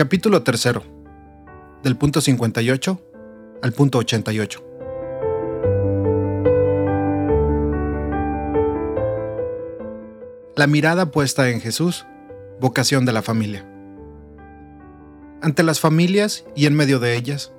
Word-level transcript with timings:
Capítulo 0.00 0.42
3. 0.42 0.80
Del 1.82 1.94
punto 1.94 2.22
58 2.22 3.02
al 3.60 3.72
punto 3.74 3.98
88. 3.98 4.64
La 10.56 10.66
mirada 10.66 11.10
puesta 11.10 11.50
en 11.50 11.60
Jesús, 11.60 12.06
vocación 12.62 13.04
de 13.04 13.12
la 13.12 13.20
familia. 13.20 13.68
Ante 15.42 15.62
las 15.62 15.80
familias 15.80 16.46
y 16.56 16.64
en 16.64 16.76
medio 16.76 16.98
de 16.98 17.14
ellas, 17.14 17.52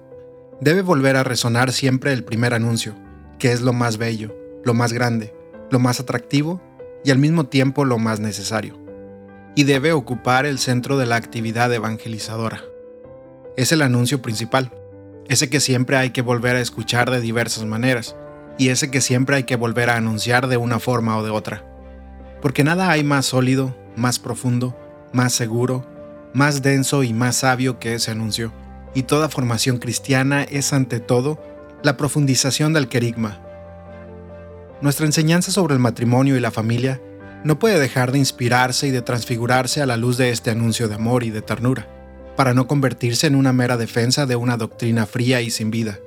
debe 0.62 0.82
volver 0.82 1.18
a 1.18 1.24
resonar 1.24 1.72
siempre 1.72 2.12
el 2.12 2.24
primer 2.24 2.56
anuncio, 2.56 2.96
que 3.38 3.52
es 3.52 3.62
lo 3.62 3.72
más 3.72 3.98
bello, 3.98 4.36
lo 4.66 4.74
más 4.74 4.94
grande, 4.94 5.32
lo 5.70 5.78
más 5.78 6.00
atractivo 6.00 6.60
y 7.04 7.12
al 7.12 7.20
mismo 7.20 7.46
tiempo 7.46 7.86
lo 7.86 8.00
más 8.00 8.20
necesario, 8.20 8.81
y 9.56 9.64
debe 9.64 9.92
ocupar 9.92 10.46
el 10.46 10.60
centro 10.60 10.98
de 10.98 11.06
la 11.06 11.16
actividad 11.16 11.74
evangelizadora. 11.74 12.64
Es 13.58 13.72
el 13.72 13.82
anuncio 13.82 14.22
principal, 14.22 14.72
ese 15.28 15.50
que 15.50 15.60
siempre 15.60 15.98
hay 15.98 16.12
que 16.12 16.22
volver 16.22 16.56
a 16.56 16.62
escuchar 16.62 17.12
de 17.12 17.22
diversas 17.22 17.66
maneras, 17.66 18.16
y 18.58 18.70
ese 18.70 18.92
que 18.92 19.02
siempre 19.02 19.36
hay 19.36 19.44
que 19.44 19.56
volver 19.56 19.90
a 19.90 19.98
anunciar 19.98 20.48
de 20.48 20.58
una 20.58 20.80
forma 20.80 21.18
o 21.18 21.24
de 21.24 21.32
otra. 21.32 21.66
Porque 22.42 22.64
nada 22.64 22.90
hay 22.90 23.04
más 23.04 23.28
sólido, 23.28 23.76
más 23.96 24.20
profundo, 24.20 24.76
más 25.14 25.34
seguro, 25.34 25.86
más 26.34 26.62
denso 26.62 27.04
y 27.04 27.14
más 27.14 27.38
sabio 27.38 27.80
que 27.80 27.96
ese 27.96 28.12
anuncio, 28.12 28.54
y 28.94 29.04
toda 29.04 29.30
formación 29.30 29.78
cristiana 29.78 30.44
es 30.44 30.74
ante 30.74 31.00
todo 31.00 31.42
la 31.84 31.98
profundización 31.98 32.74
del 32.74 32.88
querigma. 32.88 33.42
Nuestra 34.82 35.06
enseñanza 35.06 35.52
sobre 35.52 35.74
el 35.74 35.80
matrimonio 35.80 36.36
y 36.36 36.40
la 36.40 36.52
familia 36.52 37.02
no 37.44 37.60
puede 37.60 37.80
dejar 37.80 38.12
de 38.12 38.20
inspirarse 38.20 38.88
y 38.88 38.92
de 38.92 39.02
transfigurarse 39.02 39.82
a 39.82 39.86
la 39.86 39.98
luz 39.98 40.18
de 40.18 40.30
este 40.30 40.52
anuncio 40.52 40.88
de 40.88 40.96
amor 40.96 41.24
y 41.24 41.30
de 41.30 41.42
ternura, 41.42 41.88
para 42.36 42.54
no 42.54 42.68
convertirse 42.68 43.28
en 43.28 43.36
una 43.36 43.54
mera 43.54 43.78
defensa 43.78 44.26
de 44.26 44.36
una 44.36 44.58
doctrina 44.58 45.06
fría 45.06 45.42
y 45.42 45.50
sin 45.50 45.72
vida, 45.72 46.00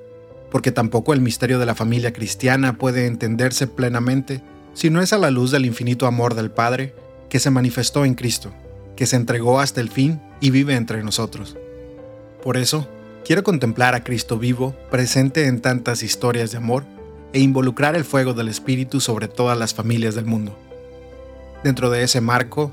porque 0.51 0.73
tampoco 0.73 1.13
el 1.13 1.21
misterio 1.21 1.59
de 1.59 1.67
la 1.67 1.75
familia 1.75 2.13
cristiana 2.13 2.79
puede 2.79 3.07
entenderse 3.07 3.67
plenamente 3.67 4.43
si 4.73 4.91
no 4.91 5.01
es 5.01 5.13
a 5.13 5.19
la 5.19 5.31
luz 5.31 5.51
del 5.51 5.67
infinito 5.67 6.07
amor 6.07 6.35
del 6.35 6.51
Padre 6.51 6.95
que 7.29 7.39
se 7.41 7.51
manifestó 7.51 8.05
en 8.05 8.15
Cristo 8.15 8.53
que 8.97 9.07
se 9.07 9.17
entregó 9.17 9.61
hasta 9.61 9.81
el 9.81 9.91
fin 9.91 10.21
y 10.41 10.51
vive 10.51 10.75
entre 10.75 11.03
nosotros. 11.03 11.57
Por 12.43 12.57
eso, 12.57 12.89
quiero 13.25 13.43
contemplar 13.43 13.95
a 13.95 14.05
Cristo 14.05 14.39
vivo, 14.39 14.75
presente 14.91 15.47
en 15.47 15.61
tantas 15.61 16.03
historias 16.03 16.51
de 16.51 16.59
amor, 16.59 16.85
e 17.33 17.41
involucrar 17.41 17.97
el 17.97 18.05
fuego 18.05 18.33
del 18.33 18.49
Espíritu 18.49 19.01
sobre 19.01 19.27
todas 19.27 19.59
las 19.59 19.75
familias 19.75 20.15
del 20.15 20.25
mundo. 20.25 20.57
Dentro 21.65 21.89
de 21.89 22.03
ese 22.03 22.21
marco, 22.21 22.71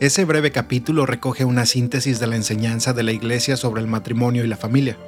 ese 0.00 0.26
breve 0.26 0.52
capítulo 0.52 1.06
recoge 1.06 1.46
una 1.46 1.64
síntesis 1.64 2.20
de 2.20 2.26
la 2.26 2.36
enseñanza 2.36 2.92
de 2.92 3.02
la 3.02 3.12
Iglesia 3.12 3.56
sobre 3.56 3.80
el 3.80 3.88
matrimonio 3.88 4.44
y 4.44 4.48
la 4.48 4.58
familia. 4.58 4.98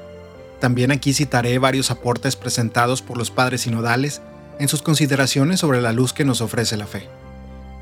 También 0.59 0.91
aquí 0.91 1.13
citaré 1.13 1.59
varios 1.59 1.91
aportes 1.91 2.35
presentados 2.35 3.03
por 3.03 3.19
los 3.19 3.31
padres 3.31 3.61
sinodales 3.61 4.23
en 4.59 4.69
sus 4.69 4.81
consideraciones 4.81 5.61
sobre 5.61 5.83
la 5.83 5.93
luz 5.93 6.15
que 6.15 6.25
nos 6.25 6.41
ofrece 6.41 6.79
la 6.79 6.87
fe. 6.87 7.11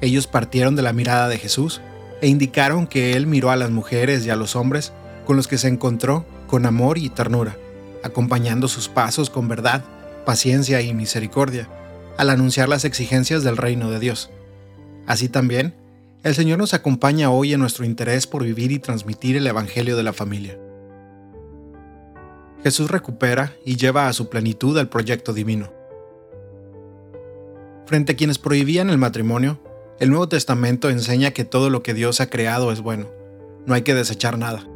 Ellos 0.00 0.26
partieron 0.26 0.74
de 0.74 0.82
la 0.82 0.92
mirada 0.92 1.28
de 1.28 1.38
Jesús 1.38 1.80
e 2.20 2.26
indicaron 2.26 2.88
que 2.88 3.12
él 3.12 3.28
miró 3.28 3.52
a 3.52 3.56
las 3.56 3.70
mujeres 3.70 4.26
y 4.26 4.30
a 4.30 4.36
los 4.36 4.56
hombres 4.56 4.92
con 5.24 5.36
los 5.36 5.46
que 5.46 5.58
se 5.58 5.68
encontró 5.68 6.26
con 6.48 6.66
amor 6.66 6.98
y 6.98 7.10
ternura, 7.10 7.56
acompañando 8.02 8.66
sus 8.66 8.88
pasos 8.88 9.30
con 9.30 9.46
verdad, 9.46 9.84
paciencia 10.26 10.80
y 10.80 10.92
misericordia, 10.94 11.68
al 12.18 12.30
anunciar 12.30 12.68
las 12.68 12.84
exigencias 12.84 13.44
del 13.44 13.56
reino 13.56 13.92
de 13.92 14.00
Dios. 14.00 14.30
Así 15.06 15.28
también, 15.28 15.74
el 16.22 16.34
Señor 16.34 16.58
nos 16.58 16.72
acompaña 16.72 17.30
hoy 17.30 17.52
en 17.52 17.60
nuestro 17.60 17.84
interés 17.84 18.26
por 18.26 18.42
vivir 18.42 18.72
y 18.72 18.78
transmitir 18.78 19.36
el 19.36 19.46
Evangelio 19.46 19.96
de 19.96 20.02
la 20.02 20.12
familia. 20.12 20.58
Jesús 22.62 22.90
recupera 22.90 23.52
y 23.66 23.76
lleva 23.76 24.08
a 24.08 24.12
su 24.14 24.30
plenitud 24.30 24.78
el 24.78 24.88
proyecto 24.88 25.34
divino. 25.34 25.70
Frente 27.86 28.12
a 28.12 28.16
quienes 28.16 28.38
prohibían 28.38 28.88
el 28.88 28.96
matrimonio, 28.96 29.60
el 30.00 30.08
Nuevo 30.08 30.28
Testamento 30.28 30.88
enseña 30.88 31.32
que 31.32 31.44
todo 31.44 31.68
lo 31.68 31.82
que 31.82 31.92
Dios 31.92 32.22
ha 32.22 32.30
creado 32.30 32.72
es 32.72 32.80
bueno. 32.80 33.10
No 33.66 33.74
hay 33.74 33.82
que 33.82 33.94
desechar 33.94 34.38
nada. 34.38 34.66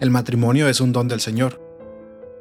El 0.00 0.10
matrimonio 0.10 0.68
es 0.68 0.80
un 0.80 0.92
don 0.92 1.06
del 1.06 1.20
Señor. 1.20 1.60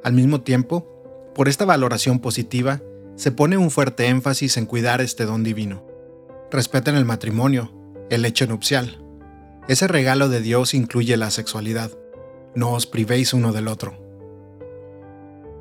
Al 0.04 0.14
mismo 0.14 0.42
tiempo, 0.42 1.32
por 1.36 1.48
esta 1.48 1.66
valoración 1.66 2.20
positiva, 2.20 2.82
se 3.16 3.32
pone 3.32 3.58
un 3.58 3.70
fuerte 3.70 4.08
énfasis 4.08 4.58
en 4.58 4.66
cuidar 4.66 5.02
este 5.02 5.26
don 5.26 5.44
divino. 5.44 5.89
Respeten 6.52 6.96
el 6.96 7.06
matrimonio, 7.06 7.72
el 8.10 8.26
hecho 8.26 8.48
nupcial. 8.48 9.04
Ese 9.68 9.88
regalo 9.88 10.30
de 10.30 10.42
Dios 10.42 10.74
incluye 10.74 11.16
la 11.16 11.30
sexualidad. 11.30 11.92
No 12.56 12.72
os 12.72 12.88
privéis 12.88 13.36
uno 13.36 13.54
del 13.54 13.68
otro. 13.68 14.10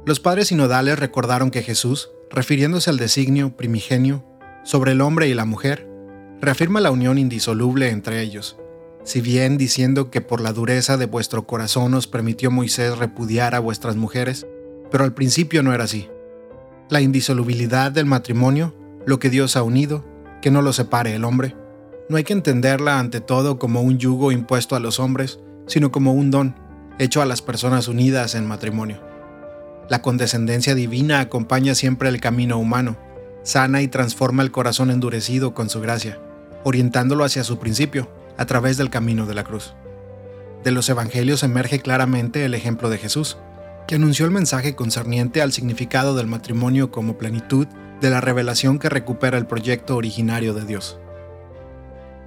Los 0.06 0.18
padres 0.18 0.48
sinodales 0.48 0.98
recordaron 0.98 1.50
que 1.50 1.62
Jesús, 1.62 2.10
refiriéndose 2.30 2.88
al 2.88 2.96
designio 2.96 3.54
primigenio 3.54 4.24
sobre 4.64 4.92
el 4.92 5.02
hombre 5.02 5.28
y 5.28 5.34
la 5.34 5.44
mujer, 5.44 5.86
reafirma 6.40 6.80
la 6.80 6.90
unión 6.90 7.18
indisoluble 7.18 7.90
entre 7.90 8.22
ellos, 8.22 8.56
si 9.04 9.20
bien 9.20 9.58
diciendo 9.58 10.10
que 10.10 10.22
por 10.22 10.40
la 10.40 10.54
dureza 10.54 10.96
de 10.96 11.04
vuestro 11.04 11.46
corazón 11.46 11.92
os 11.92 12.06
permitió 12.06 12.50
Moisés 12.50 12.96
repudiar 12.96 13.54
a 13.54 13.58
vuestras 13.60 13.96
mujeres, 13.96 14.46
pero 14.90 15.04
al 15.04 15.12
principio 15.12 15.62
no 15.62 15.74
era 15.74 15.84
así. 15.84 16.08
La 16.88 17.02
indisolubilidad 17.02 17.92
del 17.92 18.06
matrimonio, 18.06 18.74
lo 19.04 19.18
que 19.18 19.28
Dios 19.28 19.54
ha 19.54 19.62
unido, 19.62 20.02
que 20.40 20.50
no 20.50 20.62
lo 20.62 20.72
separe 20.72 21.14
el 21.14 21.24
hombre, 21.24 21.56
no 22.08 22.16
hay 22.16 22.24
que 22.24 22.32
entenderla 22.32 22.98
ante 22.98 23.20
todo 23.20 23.58
como 23.58 23.82
un 23.82 23.98
yugo 23.98 24.32
impuesto 24.32 24.76
a 24.76 24.80
los 24.80 24.98
hombres, 24.98 25.40
sino 25.66 25.92
como 25.92 26.14
un 26.14 26.30
don 26.30 26.54
hecho 26.98 27.20
a 27.20 27.26
las 27.26 27.42
personas 27.42 27.88
unidas 27.88 28.34
en 28.34 28.46
matrimonio. 28.46 29.00
La 29.88 30.02
condescendencia 30.02 30.74
divina 30.74 31.20
acompaña 31.20 31.74
siempre 31.74 32.08
el 32.08 32.20
camino 32.20 32.58
humano, 32.58 32.96
sana 33.42 33.82
y 33.82 33.88
transforma 33.88 34.42
el 34.42 34.50
corazón 34.50 34.90
endurecido 34.90 35.54
con 35.54 35.68
su 35.68 35.80
gracia 35.80 36.18
orientándolo 36.64 37.24
hacia 37.24 37.44
su 37.44 37.58
principio, 37.58 38.08
a 38.36 38.46
través 38.46 38.76
del 38.76 38.90
camino 38.90 39.26
de 39.26 39.34
la 39.34 39.44
cruz. 39.44 39.74
De 40.64 40.70
los 40.70 40.88
evangelios 40.88 41.42
emerge 41.42 41.80
claramente 41.80 42.44
el 42.44 42.54
ejemplo 42.54 42.90
de 42.90 42.98
Jesús, 42.98 43.36
que 43.86 43.94
anunció 43.94 44.26
el 44.26 44.32
mensaje 44.32 44.74
concerniente 44.74 45.40
al 45.40 45.52
significado 45.52 46.14
del 46.14 46.26
matrimonio 46.26 46.90
como 46.90 47.16
plenitud 47.16 47.66
de 48.00 48.10
la 48.10 48.20
revelación 48.20 48.78
que 48.78 48.88
recupera 48.88 49.38
el 49.38 49.46
proyecto 49.46 49.96
originario 49.96 50.54
de 50.54 50.64
Dios. 50.64 50.98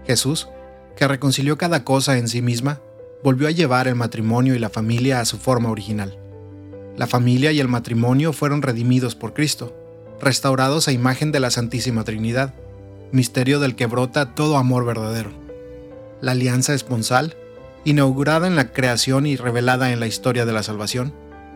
Jesús, 0.06 0.50
que 0.96 1.08
reconcilió 1.08 1.58
cada 1.58 1.84
cosa 1.84 2.18
en 2.18 2.28
sí 2.28 2.42
misma, 2.42 2.82
volvió 3.24 3.48
a 3.48 3.52
llevar 3.52 3.88
el 3.88 3.96
matrimonio 3.96 4.56
y 4.56 4.60
la 4.60 4.70
familia 4.70 5.20
a 5.20 5.26
su 5.26 5.38
forma 5.38 5.70
original. 5.70 6.18
La 6.98 7.08
familia 7.08 7.52
y 7.52 7.60
el 7.60 7.68
matrimonio 7.68 8.34
fueron 8.34 8.62
redimidos 8.62 9.16
por 9.16 9.34
Cristo, 9.34 9.76
restaurados 10.22 10.88
a 10.88 10.92
imagen 10.92 11.32
de 11.32 11.40
la 11.40 11.52
Santísima 11.52 12.04
Trinidad, 12.04 12.54
misterio 13.12 13.60
del 13.60 13.76
que 13.76 13.86
brota 13.86 14.36
todo 14.36 14.58
amor 14.58 14.86
verdadero. 14.86 15.32
La 16.20 16.34
alianza 16.34 16.74
esponsal, 16.74 17.36
inaugurada 17.86 18.48
en 18.48 18.56
la 18.56 18.72
creación 18.72 19.26
y 19.26 19.36
revelada 19.36 19.92
en 19.92 20.00
la 20.00 20.08
historia 20.08 20.46
de 20.46 20.54
la 20.54 20.64
salvación, 20.64 21.14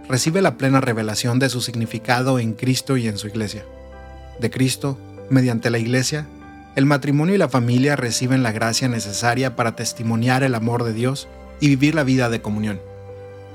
recibe 0.07 0.41
la 0.41 0.57
plena 0.57 0.81
revelación 0.81 1.39
de 1.39 1.49
su 1.49 1.61
significado 1.61 2.39
en 2.39 2.53
Cristo 2.53 2.97
y 2.97 3.07
en 3.07 3.17
su 3.17 3.27
iglesia. 3.27 3.65
De 4.39 4.49
Cristo, 4.49 4.97
mediante 5.29 5.69
la 5.69 5.77
iglesia, 5.77 6.27
el 6.75 6.85
matrimonio 6.85 7.35
y 7.35 7.37
la 7.37 7.47
familia 7.47 7.95
reciben 7.95 8.43
la 8.43 8.51
gracia 8.51 8.89
necesaria 8.89 9.55
para 9.55 9.75
testimoniar 9.75 10.43
el 10.43 10.55
amor 10.55 10.83
de 10.83 10.93
Dios 10.93 11.27
y 11.61 11.69
vivir 11.69 11.95
la 11.95 12.03
vida 12.03 12.29
de 12.29 12.41
comunión. 12.41 12.81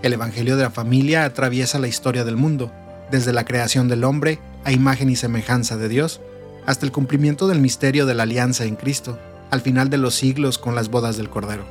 El 0.02 0.14
Evangelio 0.14 0.56
de 0.56 0.62
la 0.62 0.70
familia 0.70 1.24
atraviesa 1.24 1.78
la 1.78 1.88
historia 1.88 2.24
del 2.24 2.36
mundo, 2.36 2.72
desde 3.10 3.32
la 3.34 3.44
creación 3.44 3.88
del 3.88 4.04
hombre 4.04 4.38
a 4.64 4.72
imagen 4.72 5.10
y 5.10 5.16
semejanza 5.16 5.76
de 5.76 5.88
Dios, 5.88 6.20
hasta 6.64 6.86
el 6.86 6.92
cumplimiento 6.92 7.48
del 7.48 7.60
misterio 7.60 8.06
de 8.06 8.14
la 8.14 8.22
alianza 8.22 8.64
en 8.64 8.76
Cristo, 8.76 9.18
al 9.50 9.60
final 9.60 9.90
de 9.90 9.98
los 9.98 10.14
siglos 10.14 10.58
con 10.58 10.74
las 10.74 10.88
bodas 10.88 11.16
del 11.16 11.28
Cordero. 11.28 11.64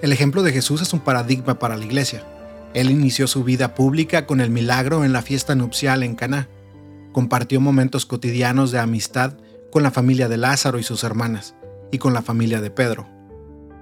El 0.00 0.12
ejemplo 0.12 0.42
de 0.42 0.52
Jesús 0.52 0.82
es 0.82 0.92
un 0.92 1.00
paradigma 1.00 1.58
para 1.58 1.76
la 1.76 1.84
Iglesia. 1.84 2.22
Él 2.74 2.90
inició 2.90 3.26
su 3.26 3.44
vida 3.44 3.74
pública 3.74 4.26
con 4.26 4.40
el 4.40 4.50
milagro 4.50 5.04
en 5.04 5.12
la 5.12 5.22
fiesta 5.22 5.54
nupcial 5.54 6.02
en 6.02 6.14
Caná. 6.14 6.48
Compartió 7.14 7.60
momentos 7.60 8.06
cotidianos 8.06 8.72
de 8.72 8.80
amistad 8.80 9.34
con 9.70 9.84
la 9.84 9.92
familia 9.92 10.28
de 10.28 10.36
Lázaro 10.36 10.80
y 10.80 10.82
sus 10.82 11.04
hermanas, 11.04 11.54
y 11.92 11.98
con 11.98 12.12
la 12.12 12.22
familia 12.22 12.60
de 12.60 12.72
Pedro. 12.72 13.08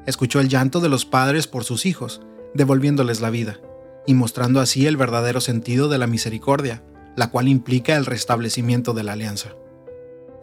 Escuchó 0.06 0.38
el 0.38 0.50
llanto 0.50 0.80
de 0.80 0.90
los 0.90 1.06
padres 1.06 1.46
por 1.46 1.64
sus 1.64 1.86
hijos, 1.86 2.20
devolviéndoles 2.52 3.22
la 3.22 3.30
vida, 3.30 3.58
y 4.06 4.12
mostrando 4.12 4.60
así 4.60 4.86
el 4.86 4.98
verdadero 4.98 5.40
sentido 5.40 5.88
de 5.88 5.96
la 5.96 6.06
misericordia, 6.06 6.84
la 7.16 7.30
cual 7.30 7.48
implica 7.48 7.96
el 7.96 8.04
restablecimiento 8.04 8.92
de 8.92 9.02
la 9.02 9.14
alianza. 9.14 9.54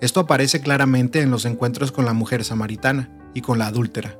Esto 0.01 0.21
aparece 0.21 0.59
claramente 0.59 1.21
en 1.21 1.30
los 1.30 1.45
encuentros 1.45 1.91
con 1.91 2.06
la 2.06 2.13
mujer 2.13 2.44
samaritana 2.44 3.30
y 3.36 3.41
con 3.41 3.59
la 3.59 3.68
adúltera, 3.68 4.19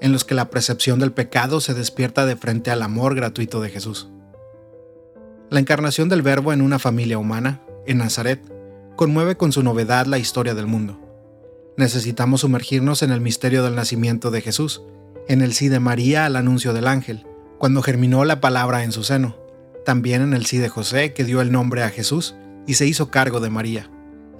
en 0.00 0.10
los 0.10 0.24
que 0.24 0.34
la 0.34 0.50
percepción 0.50 0.98
del 0.98 1.12
pecado 1.12 1.60
se 1.60 1.74
despierta 1.74 2.26
de 2.26 2.34
frente 2.34 2.72
al 2.72 2.82
amor 2.82 3.14
gratuito 3.14 3.60
de 3.60 3.70
Jesús. 3.70 4.08
La 5.48 5.60
encarnación 5.60 6.08
del 6.08 6.22
Verbo 6.22 6.52
en 6.52 6.60
una 6.60 6.80
familia 6.80 7.16
humana, 7.16 7.60
en 7.90 7.98
Nazaret, 7.98 8.40
conmueve 8.94 9.36
con 9.36 9.50
su 9.50 9.64
novedad 9.64 10.06
la 10.06 10.18
historia 10.18 10.54
del 10.54 10.68
mundo. 10.68 11.00
Necesitamos 11.76 12.42
sumergirnos 12.42 13.02
en 13.02 13.10
el 13.10 13.20
misterio 13.20 13.64
del 13.64 13.74
nacimiento 13.74 14.30
de 14.30 14.40
Jesús, 14.40 14.82
en 15.26 15.42
el 15.42 15.52
sí 15.54 15.68
de 15.68 15.80
María 15.80 16.24
al 16.24 16.36
anuncio 16.36 16.72
del 16.72 16.86
ángel, 16.86 17.26
cuando 17.58 17.82
germinó 17.82 18.24
la 18.24 18.40
palabra 18.40 18.84
en 18.84 18.92
su 18.92 19.02
seno, 19.02 19.36
también 19.84 20.22
en 20.22 20.34
el 20.34 20.46
sí 20.46 20.58
de 20.58 20.68
José, 20.68 21.12
que 21.14 21.24
dio 21.24 21.40
el 21.40 21.50
nombre 21.50 21.82
a 21.82 21.90
Jesús 21.90 22.36
y 22.64 22.74
se 22.74 22.86
hizo 22.86 23.10
cargo 23.10 23.40
de 23.40 23.50
María, 23.50 23.90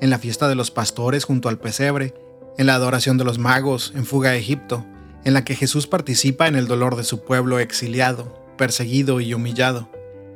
en 0.00 0.10
la 0.10 0.18
fiesta 0.18 0.46
de 0.46 0.54
los 0.54 0.70
pastores 0.70 1.24
junto 1.24 1.48
al 1.48 1.58
pesebre, 1.58 2.14
en 2.56 2.66
la 2.66 2.74
adoración 2.74 3.18
de 3.18 3.24
los 3.24 3.40
magos, 3.40 3.92
en 3.96 4.04
fuga 4.04 4.30
a 4.30 4.36
Egipto, 4.36 4.86
en 5.24 5.34
la 5.34 5.44
que 5.44 5.56
Jesús 5.56 5.88
participa 5.88 6.46
en 6.46 6.54
el 6.54 6.68
dolor 6.68 6.94
de 6.94 7.04
su 7.04 7.24
pueblo 7.24 7.58
exiliado, 7.58 8.46
perseguido 8.56 9.20
y 9.20 9.34
humillado, 9.34 9.90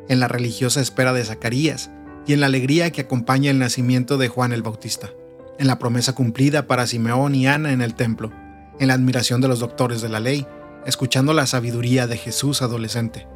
en 0.09 0.19
la 0.19 0.27
religiosa 0.27 0.81
espera 0.81 1.13
de 1.13 1.25
Zacarías 1.25 1.91
y 2.27 2.33
en 2.33 2.41
la 2.41 2.47
alegría 2.47 2.91
que 2.91 3.03
acompaña 3.03 3.51
el 3.51 3.59
nacimiento 3.59 4.19
de 4.19 4.29
Juan 4.29 4.53
el 4.53 4.63
Bautista, 4.63 5.11
en 5.59 5.67
la 5.67 5.79
promesa 5.79 6.15
cumplida 6.15 6.67
para 6.67 6.87
Simeón 6.87 7.35
y 7.35 7.47
Ana 7.47 7.73
en 7.73 7.83
el 7.83 7.95
templo, 7.95 8.33
en 8.81 8.89
la 8.89 8.95
admiración 8.95 9.41
de 9.41 9.49
los 9.49 9.61
doctores 9.61 10.03
de 10.03 10.09
la 10.09 10.21
ley, 10.21 10.47
escuchando 10.87 11.33
la 11.33 11.47
sabiduría 11.47 12.07
de 12.07 12.17
Jesús 12.17 12.63
adolescente. 12.63 13.27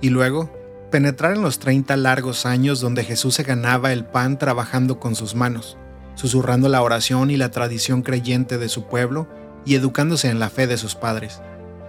Y 0.00 0.10
luego, 0.10 0.52
penetrar 0.90 1.34
en 1.34 1.42
los 1.42 1.58
30 1.58 1.96
largos 1.96 2.46
años 2.46 2.80
donde 2.80 3.04
Jesús 3.04 3.34
se 3.34 3.42
ganaba 3.42 3.92
el 3.92 4.04
pan 4.04 4.38
trabajando 4.38 4.98
con 5.00 5.14
sus 5.14 5.34
manos, 5.34 5.76
susurrando 6.14 6.68
la 6.68 6.82
oración 6.82 7.30
y 7.30 7.36
la 7.36 7.50
tradición 7.50 8.02
creyente 8.02 8.58
de 8.58 8.68
su 8.68 8.86
pueblo 8.86 9.28
y 9.64 9.74
educándose 9.74 10.28
en 10.28 10.38
la 10.38 10.50
fe 10.50 10.66
de 10.66 10.76
sus 10.76 10.94
padres, 10.94 11.40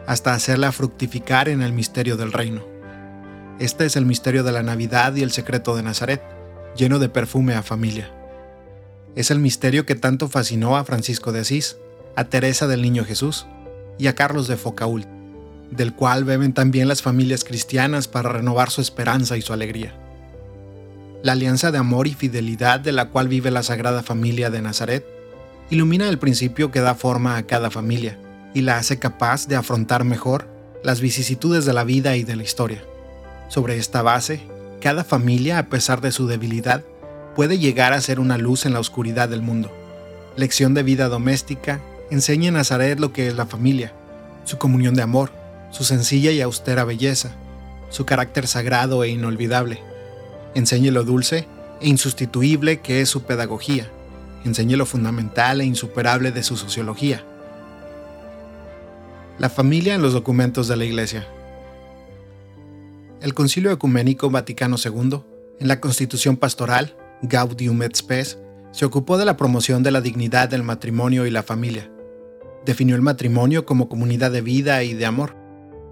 hasta 0.08 0.34
hacerla 0.34 0.72
fructificar 0.72 1.50
en 1.50 1.62
el 1.62 1.74
misterio 1.74 2.18
del 2.18 2.32
reino. 2.32 2.73
Este 3.60 3.86
es 3.86 3.96
el 3.96 4.06
misterio 4.06 4.44
de 4.44 4.52
la 4.52 4.64
Navidad 4.64 5.16
y 5.16 5.22
el 5.22 5.32
secreto 5.32 5.76
de 5.76 5.84
Nazaret, 5.84 6.24
lleno 6.76 6.98
de 6.98 7.08
perfume 7.08 7.54
a 7.54 7.62
familia. 7.62 8.12
Es 9.16 9.30
el 9.30 9.38
misterio 9.38 9.86
que 9.86 9.94
tanto 9.94 10.28
fascinó 10.28 10.76
a 10.76 10.86
Francisco 10.86 11.32
de 11.32 11.42
Asís, 11.42 11.78
a 12.16 12.24
Teresa 12.26 12.68
del 12.68 12.82
Niño 12.82 13.06
Jesús 13.06 13.46
y 14.00 14.08
a 14.08 14.16
Carlos 14.16 14.48
de 14.48 14.58
Focault, 14.58 15.06
del 15.70 15.94
cual 15.94 16.24
beben 16.24 16.54
también 16.54 16.88
las 16.88 17.04
familias 17.04 17.44
cristianas 17.44 18.08
para 18.08 18.30
renovar 18.30 18.72
su 18.72 18.82
esperanza 18.82 19.38
y 19.38 19.44
su 19.44 19.54
alegría. 19.54 19.94
La 21.22 21.34
alianza 21.34 21.72
de 21.72 21.78
amor 21.78 22.08
y 22.08 22.16
fidelidad 22.16 22.80
de 22.80 22.92
la 22.92 23.10
cual 23.10 23.28
vive 23.28 23.52
la 23.52 23.62
Sagrada 23.62 24.02
Familia 24.02 24.50
de 24.50 24.64
Nazaret 24.64 25.06
ilumina 25.70 26.10
el 26.10 26.18
principio 26.18 26.72
que 26.72 26.82
da 26.82 26.96
forma 26.96 27.38
a 27.38 27.44
cada 27.44 27.70
familia 27.70 28.18
y 28.56 28.62
la 28.62 28.78
hace 28.78 28.98
capaz 28.98 29.48
de 29.48 29.56
afrontar 29.56 30.04
mejor 30.04 30.48
las 30.84 31.02
vicisitudes 31.02 31.66
de 31.66 31.74
la 31.74 31.84
vida 31.84 32.18
y 32.18 32.24
de 32.24 32.36
la 32.36 32.44
historia. 32.44 32.84
Sobre 33.54 33.78
esta 33.78 34.02
base, 34.02 34.42
cada 34.82 35.04
familia, 35.04 35.60
a 35.60 35.68
pesar 35.68 36.02
de 36.02 36.12
su 36.12 36.26
debilidad, 36.26 36.84
puede 37.36 37.60
llegar 37.60 37.94
a 37.94 38.02
ser 38.02 38.20
una 38.20 38.40
luz 38.40 38.66
en 38.66 38.74
la 38.74 38.80
oscuridad 38.80 39.30
del 39.30 39.44
mundo. 39.44 39.72
Lección 40.36 40.74
de 40.74 40.82
vida 40.82 41.08
doméstica 41.08 41.80
enseña 42.10 42.50
a 42.50 42.54
Nazaret 42.54 43.00
lo 43.00 43.14
que 43.14 43.28
es 43.28 43.36
la 43.36 43.46
familia, 43.46 43.94
su 44.44 44.58
comunión 44.58 44.96
de 44.96 45.04
amor, 45.04 45.30
su 45.70 45.84
sencilla 45.84 46.32
y 46.32 46.42
austera 46.42 46.84
belleza, 46.84 47.36
su 47.92 48.08
carácter 48.08 48.48
sagrado 48.48 49.04
e 49.04 49.10
inolvidable. 49.10 49.84
Enseñe 50.56 50.90
lo 50.90 51.04
dulce 51.04 51.46
e 51.80 51.88
insustituible 51.88 52.80
que 52.80 53.02
es 53.02 53.10
su 53.10 53.22
pedagogía, 53.22 53.88
enseñe 54.46 54.78
lo 54.78 54.88
fundamental 54.88 55.62
e 55.62 55.66
insuperable 55.66 56.32
de 56.32 56.42
su 56.42 56.58
sociología. 56.58 57.24
La 59.38 59.52
familia 59.52 59.94
en 59.94 60.02
los 60.02 60.14
documentos 60.14 60.68
de 60.68 60.76
la 60.76 60.86
Iglesia. 60.86 61.28
El 63.24 63.34
Concilio 63.34 63.72
Ecuménico 63.72 64.30
Vaticano 64.30 64.76
II, 64.76 65.22
en 65.58 65.68
la 65.70 65.80
Constitución 65.80 66.36
Pastoral, 66.36 66.98
Gaudium 67.22 67.82
et 67.84 67.96
Spes, 67.96 68.38
se 68.72 68.84
ocupó 68.84 69.18
de 69.18 69.24
la 69.24 69.38
promoción 69.38 69.82
de 69.82 69.92
la 69.92 70.02
dignidad 70.02 70.50
del 70.50 70.62
matrimonio 70.62 71.26
y 71.26 71.32
la 71.32 71.42
familia. 71.42 71.90
Definió 72.66 72.98
el 72.98 73.02
matrimonio 73.02 73.66
como 73.66 73.88
comunidad 73.88 74.30
de 74.32 74.42
vida 74.42 74.84
y 74.84 74.94
de 74.94 75.06
amor, 75.06 75.38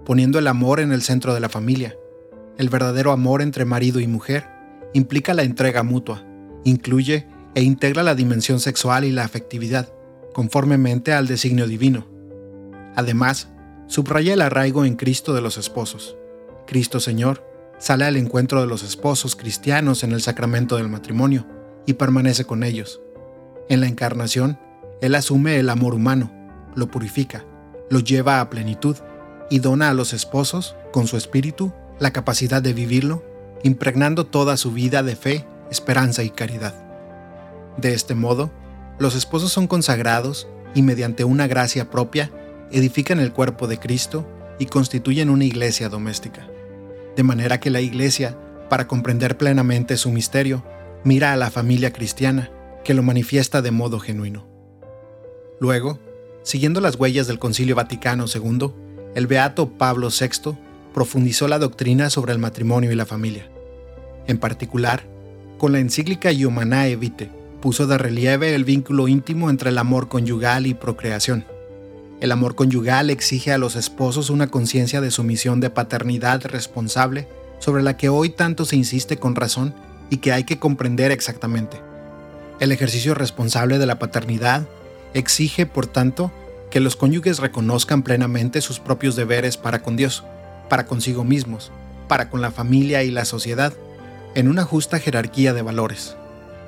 poniendo 0.04 0.38
el 0.38 0.46
amor 0.46 0.78
en 0.78 0.92
el 0.92 1.00
centro 1.00 1.32
de 1.32 1.40
la 1.40 1.48
familia. 1.48 1.96
El 2.58 2.68
verdadero 2.68 3.12
amor 3.12 3.40
entre 3.40 3.64
marido 3.64 3.98
y 3.98 4.06
mujer 4.06 4.50
implica 4.92 5.32
la 5.32 5.42
entrega 5.42 5.82
mutua, 5.82 6.26
incluye 6.64 7.26
e 7.54 7.62
integra 7.62 8.02
la 8.02 8.14
dimensión 8.14 8.60
sexual 8.60 9.06
y 9.06 9.10
la 9.10 9.24
afectividad, 9.24 9.90
conformemente 10.34 11.14
al 11.14 11.28
designio 11.28 11.66
divino. 11.66 12.06
Además, 12.94 13.48
subraya 13.86 14.34
el 14.34 14.42
arraigo 14.42 14.84
en 14.84 14.96
Cristo 14.96 15.32
de 15.32 15.40
los 15.40 15.56
esposos. 15.56 16.18
Cristo 16.72 17.00
Señor 17.00 17.44
sale 17.78 18.06
al 18.06 18.16
encuentro 18.16 18.62
de 18.62 18.66
los 18.66 18.82
esposos 18.82 19.36
cristianos 19.36 20.04
en 20.04 20.12
el 20.12 20.22
sacramento 20.22 20.78
del 20.78 20.88
matrimonio 20.88 21.46
y 21.84 21.92
permanece 21.92 22.46
con 22.46 22.64
ellos. 22.64 23.02
En 23.68 23.82
la 23.82 23.88
encarnación, 23.88 24.58
Él 25.02 25.14
asume 25.14 25.58
el 25.58 25.68
amor 25.68 25.92
humano, 25.92 26.32
lo 26.74 26.90
purifica, 26.90 27.44
lo 27.90 28.00
lleva 28.00 28.40
a 28.40 28.48
plenitud 28.48 28.96
y 29.50 29.58
dona 29.58 29.90
a 29.90 29.92
los 29.92 30.14
esposos, 30.14 30.74
con 30.94 31.06
su 31.06 31.18
espíritu, 31.18 31.74
la 32.00 32.10
capacidad 32.10 32.62
de 32.62 32.72
vivirlo, 32.72 33.22
impregnando 33.62 34.24
toda 34.24 34.56
su 34.56 34.72
vida 34.72 35.02
de 35.02 35.14
fe, 35.14 35.44
esperanza 35.70 36.22
y 36.22 36.30
caridad. 36.30 36.74
De 37.76 37.92
este 37.92 38.14
modo, 38.14 38.50
los 38.98 39.14
esposos 39.14 39.52
son 39.52 39.66
consagrados 39.66 40.48
y 40.74 40.80
mediante 40.80 41.24
una 41.24 41.46
gracia 41.48 41.90
propia 41.90 42.30
edifican 42.70 43.20
el 43.20 43.34
cuerpo 43.34 43.66
de 43.66 43.78
Cristo 43.78 44.26
y 44.58 44.64
constituyen 44.64 45.28
una 45.28 45.44
iglesia 45.44 45.90
doméstica. 45.90 46.48
De 47.16 47.22
manera 47.22 47.60
que 47.60 47.70
la 47.70 47.80
iglesia, 47.80 48.38
para 48.68 48.86
comprender 48.86 49.36
plenamente 49.36 49.96
su 49.96 50.10
misterio, 50.10 50.64
mira 51.04 51.32
a 51.32 51.36
la 51.36 51.50
familia 51.50 51.92
cristiana, 51.92 52.50
que 52.84 52.94
lo 52.94 53.02
manifiesta 53.02 53.62
de 53.62 53.70
modo 53.70 54.00
genuino. 54.00 54.46
Luego, 55.60 55.98
siguiendo 56.42 56.80
las 56.80 56.96
huellas 56.96 57.26
del 57.26 57.38
Concilio 57.38 57.76
Vaticano 57.76 58.24
II, 58.32 58.72
el 59.14 59.26
beato 59.26 59.68
Pablo 59.70 60.08
VI 60.08 60.56
profundizó 60.92 61.48
la 61.48 61.58
doctrina 61.58 62.10
sobre 62.10 62.32
el 62.32 62.38
matrimonio 62.38 62.92
y 62.92 62.96
la 62.96 63.06
familia. 63.06 63.48
En 64.26 64.38
particular, 64.38 65.04
con 65.58 65.72
la 65.72 65.78
encíclica 65.78 66.30
Humanae 66.32 66.96
Vitae, 66.96 67.30
puso 67.60 67.86
de 67.86 67.96
relieve 67.96 68.54
el 68.54 68.64
vínculo 68.64 69.06
íntimo 69.06 69.48
entre 69.48 69.70
el 69.70 69.78
amor 69.78 70.08
conyugal 70.08 70.66
y 70.66 70.74
procreación. 70.74 71.44
El 72.22 72.30
amor 72.30 72.54
conyugal 72.54 73.10
exige 73.10 73.50
a 73.50 73.58
los 73.58 73.74
esposos 73.74 74.30
una 74.30 74.46
conciencia 74.46 75.00
de 75.00 75.10
su 75.10 75.24
misión 75.24 75.58
de 75.58 75.70
paternidad 75.70 76.40
responsable 76.44 77.26
sobre 77.58 77.82
la 77.82 77.96
que 77.96 78.10
hoy 78.10 78.30
tanto 78.30 78.64
se 78.64 78.76
insiste 78.76 79.16
con 79.16 79.34
razón 79.34 79.74
y 80.08 80.18
que 80.18 80.30
hay 80.30 80.44
que 80.44 80.60
comprender 80.60 81.10
exactamente. 81.10 81.80
El 82.60 82.70
ejercicio 82.70 83.14
responsable 83.14 83.80
de 83.80 83.86
la 83.86 83.98
paternidad 83.98 84.68
exige, 85.14 85.66
por 85.66 85.88
tanto, 85.88 86.30
que 86.70 86.78
los 86.78 86.94
cónyuges 86.94 87.40
reconozcan 87.40 88.04
plenamente 88.04 88.60
sus 88.60 88.78
propios 88.78 89.16
deberes 89.16 89.56
para 89.56 89.82
con 89.82 89.96
Dios, 89.96 90.22
para 90.68 90.86
consigo 90.86 91.24
mismos, 91.24 91.72
para 92.06 92.30
con 92.30 92.40
la 92.40 92.52
familia 92.52 93.02
y 93.02 93.10
la 93.10 93.24
sociedad, 93.24 93.72
en 94.36 94.46
una 94.46 94.62
justa 94.62 95.00
jerarquía 95.00 95.54
de 95.54 95.62
valores. 95.62 96.14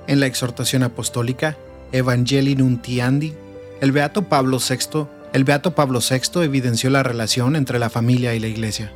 En 0.09 0.19
la 0.19 0.27
exhortación 0.27 0.83
apostólica 0.83 1.57
Evangelii 1.93 2.57
Nuntiandi, 2.57 3.35
el 3.81 3.93
beato 3.93 4.25
Pablo 4.25 4.59
VI, 4.59 5.07
el 5.35 5.43
beato 5.43 5.75
Pablo 5.75 5.99
VI 5.99 6.45
evidenció 6.45 6.91
la 6.91 7.03
relación 7.03 7.57
entre 7.57 7.81
la 7.81 7.91
familia 7.91 8.37
y 8.37 8.39
la 8.39 8.47
iglesia. 8.47 8.93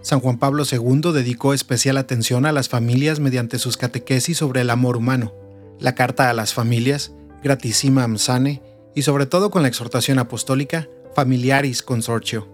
San 0.00 0.20
Juan 0.20 0.38
Pablo 0.38 0.62
II 0.70 1.12
dedicó 1.12 1.54
especial 1.54 1.96
atención 1.96 2.46
a 2.46 2.52
las 2.52 2.68
familias 2.68 3.18
mediante 3.18 3.58
sus 3.58 3.76
catequesis 3.76 4.38
sobre 4.38 4.60
el 4.60 4.70
amor 4.70 4.96
humano, 4.96 5.34
la 5.80 5.96
carta 5.96 6.30
a 6.30 6.34
las 6.34 6.54
familias, 6.54 7.10
Gratissimam 7.42 8.16
Sane, 8.16 8.62
y 8.94 9.02
sobre 9.02 9.26
todo 9.26 9.50
con 9.50 9.62
la 9.62 9.68
exhortación 9.68 10.20
apostólica 10.20 10.88
Familiaris 11.16 11.82
Consortio. 11.82 12.48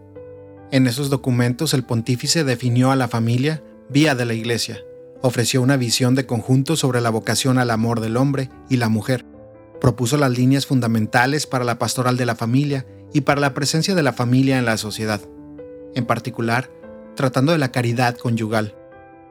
En 0.70 0.86
esos 0.86 1.10
documentos 1.10 1.74
el 1.74 1.84
pontífice 1.84 2.44
definió 2.44 2.92
a 2.92 2.96
la 2.96 3.08
familia 3.08 3.62
vía 3.90 4.14
de 4.14 4.24
la 4.24 4.32
Iglesia, 4.32 4.80
ofreció 5.20 5.60
una 5.60 5.76
visión 5.76 6.14
de 6.14 6.24
conjunto 6.24 6.76
sobre 6.76 7.02
la 7.02 7.10
vocación 7.10 7.58
al 7.58 7.72
amor 7.72 8.00
del 8.00 8.16
hombre 8.16 8.48
y 8.70 8.78
la 8.78 8.88
mujer, 8.88 9.26
propuso 9.80 10.16
las 10.16 10.30
líneas 10.30 10.66
fundamentales 10.66 11.46
para 11.46 11.64
la 11.64 11.78
pastoral 11.78 12.16
de 12.16 12.26
la 12.26 12.36
familia 12.36 12.86
y 13.12 13.22
para 13.22 13.40
la 13.40 13.54
presencia 13.54 13.94
de 13.94 14.02
la 14.02 14.12
familia 14.12 14.58
en 14.58 14.64
la 14.64 14.76
sociedad, 14.76 15.20
en 15.94 16.06
particular, 16.06 16.70
tratando 17.16 17.52
de 17.52 17.58
la 17.58 17.72
caridad 17.72 18.16
conyugal. 18.16 18.74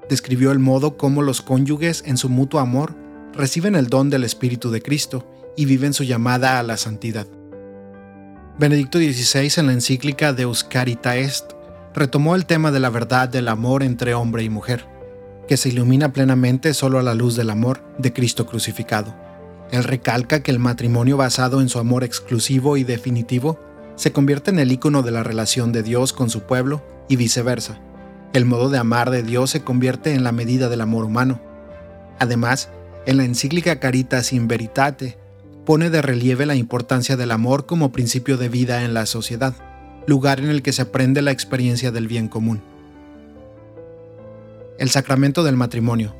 Describió 0.09 0.51
el 0.51 0.59
modo 0.59 0.97
como 0.97 1.21
los 1.21 1.41
cónyuges 1.41 2.03
en 2.05 2.17
su 2.17 2.29
mutuo 2.29 2.59
amor 2.59 2.95
reciben 3.33 3.75
el 3.75 3.87
don 3.87 4.09
del 4.09 4.23
Espíritu 4.23 4.71
de 4.71 4.81
Cristo 4.81 5.25
y 5.55 5.65
viven 5.65 5.93
su 5.93 6.03
llamada 6.03 6.59
a 6.59 6.63
la 6.63 6.77
santidad. 6.77 7.27
Benedicto 8.57 8.97
XVI 8.97 9.51
en 9.57 9.67
la 9.67 9.73
encíclica 9.73 10.33
de 10.33 10.43
Euscarita 10.43 11.15
Est 11.15 11.51
retomó 11.93 12.35
el 12.35 12.45
tema 12.45 12.71
de 12.71 12.79
la 12.79 12.89
verdad 12.89 13.29
del 13.29 13.47
amor 13.47 13.83
entre 13.83 14.13
hombre 14.13 14.43
y 14.43 14.49
mujer 14.49 14.85
que 15.47 15.57
se 15.57 15.69
ilumina 15.69 16.13
plenamente 16.13 16.75
solo 16.75 16.99
a 16.99 17.03
la 17.03 17.15
luz 17.15 17.35
del 17.35 17.49
amor 17.49 17.81
de 17.97 18.13
Cristo 18.13 18.45
crucificado. 18.45 19.15
Él 19.71 19.83
recalca 19.83 20.41
que 20.41 20.51
el 20.51 20.59
matrimonio 20.59 21.17
basado 21.17 21.61
en 21.61 21.69
su 21.69 21.79
amor 21.79 22.03
exclusivo 22.03 22.77
y 22.77 22.83
definitivo 22.83 23.59
se 23.95 24.11
convierte 24.11 24.49
en 24.49 24.59
el 24.59 24.71
icono 24.71 25.03
de 25.03 25.11
la 25.11 25.23
relación 25.23 25.71
de 25.71 25.83
Dios 25.83 26.13
con 26.13 26.29
su 26.29 26.41
pueblo 26.41 26.83
y 27.07 27.17
viceversa. 27.17 27.79
El 28.33 28.45
modo 28.45 28.69
de 28.69 28.77
amar 28.77 29.11
de 29.11 29.23
Dios 29.23 29.49
se 29.49 29.63
convierte 29.63 30.13
en 30.13 30.23
la 30.23 30.31
medida 30.31 30.69
del 30.69 30.81
amor 30.81 31.03
humano. 31.03 31.41
Además, 32.19 32.69
en 33.05 33.17
la 33.17 33.25
encíclica 33.25 33.79
Caritas 33.79 34.33
in 34.33 34.47
Veritate, 34.47 35.17
pone 35.65 35.89
de 35.89 36.01
relieve 36.01 36.45
la 36.45 36.55
importancia 36.55 37.17
del 37.17 37.31
amor 37.31 37.65
como 37.65 37.91
principio 37.91 38.37
de 38.37 38.49
vida 38.49 38.83
en 38.83 38.93
la 38.93 39.05
sociedad, 39.05 39.53
lugar 40.07 40.39
en 40.39 40.49
el 40.49 40.61
que 40.61 40.73
se 40.73 40.81
aprende 40.81 41.21
la 41.21 41.31
experiencia 41.31 41.91
del 41.91 42.07
bien 42.07 42.27
común. 42.27 42.61
El 44.77 44.89
sacramento 44.89 45.43
del 45.43 45.57
matrimonio. 45.57 46.15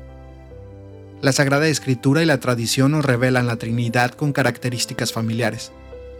La 1.22 1.32
Sagrada 1.32 1.68
Escritura 1.68 2.22
y 2.22 2.24
la 2.24 2.40
tradición 2.40 2.92
nos 2.92 3.04
revelan 3.04 3.46
la 3.46 3.56
Trinidad 3.56 4.12
con 4.12 4.32
características 4.32 5.12
familiares. 5.12 5.70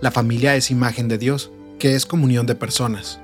La 0.02 0.10
familia 0.10 0.56
es 0.56 0.70
imagen 0.70 1.08
de 1.08 1.16
Dios, 1.16 1.50
que 1.78 1.94
es 1.94 2.04
comunión 2.04 2.44
de 2.44 2.54
personas. 2.54 3.18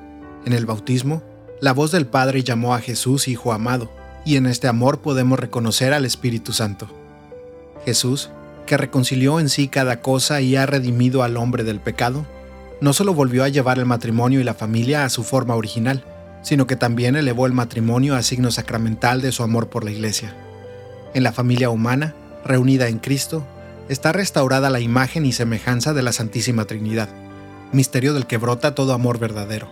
En 0.47 0.55
el 0.55 0.65
bautismo, 0.65 1.23
la 1.61 1.73
voz 1.73 1.93
del 1.93 2.07
Padre 2.07 2.43
llamó 2.43 2.75
a 2.75 2.81
Jesús 2.81 3.29
Hijo 3.29 3.53
amado, 3.53 3.91
y 4.25 4.37
en 4.37 4.47
este 4.47 4.69
amor 4.69 5.01
podemos 5.01 5.39
reconocer 5.39 5.93
al 5.93 6.07
Espíritu 6.07 6.55
Santo. 6.55 6.89
Jesús, 7.85 8.31
que 8.65 8.79
reconcilió 8.79 9.39
en 9.39 9.51
sí 9.51 9.69
cada 9.69 10.01
cosa 10.01 10.41
y 10.41 10.57
ha 10.57 10.65
redimido 10.65 11.23
al 11.23 11.37
hombre 11.37 11.63
del 11.63 11.81
pecado, 11.81 12.25
no 12.81 12.95
solo 12.95 13.13
volvió 13.13 13.45
a 13.45 13.51
llevar 13.51 13.79
el 13.79 13.85
matrimonio 13.85 14.41
y 14.41 14.45
la 14.45 14.55
familia 14.55 15.05
a 15.05 15.11
su 15.11 15.25
forma 15.25 15.55
original, 15.55 16.05
sino 16.41 16.67
que 16.67 16.77
también 16.77 17.17
elevó 17.17 17.45
el 17.45 17.53
matrimonio 17.53 18.15
a 18.15 18.23
signo 18.23 18.51
sacramental 18.51 19.21
de 19.21 19.31
su 19.31 19.43
amor 19.43 19.69
por 19.69 19.85
la 19.85 19.91
Iglesia. 19.91 20.35
En 21.17 21.23
la 21.23 21.33
familia 21.33 21.71
humana, 21.71 22.15
reunida 22.45 22.89
en 22.89 22.99
Cristo, 22.99 23.43
está 23.89 24.13
restaurada 24.13 24.69
la 24.69 24.81
imagen 24.81 25.25
y 25.25 25.33
semejanza 25.33 25.95
de 25.95 26.03
la 26.03 26.13
Santísima 26.13 26.67
Trinidad, 26.67 27.09
misterio 27.73 28.13
del 28.13 28.27
que 28.27 28.37
brota 28.37 28.75
todo 28.75 28.93
amor 28.93 29.19
verdadero. 29.19 29.71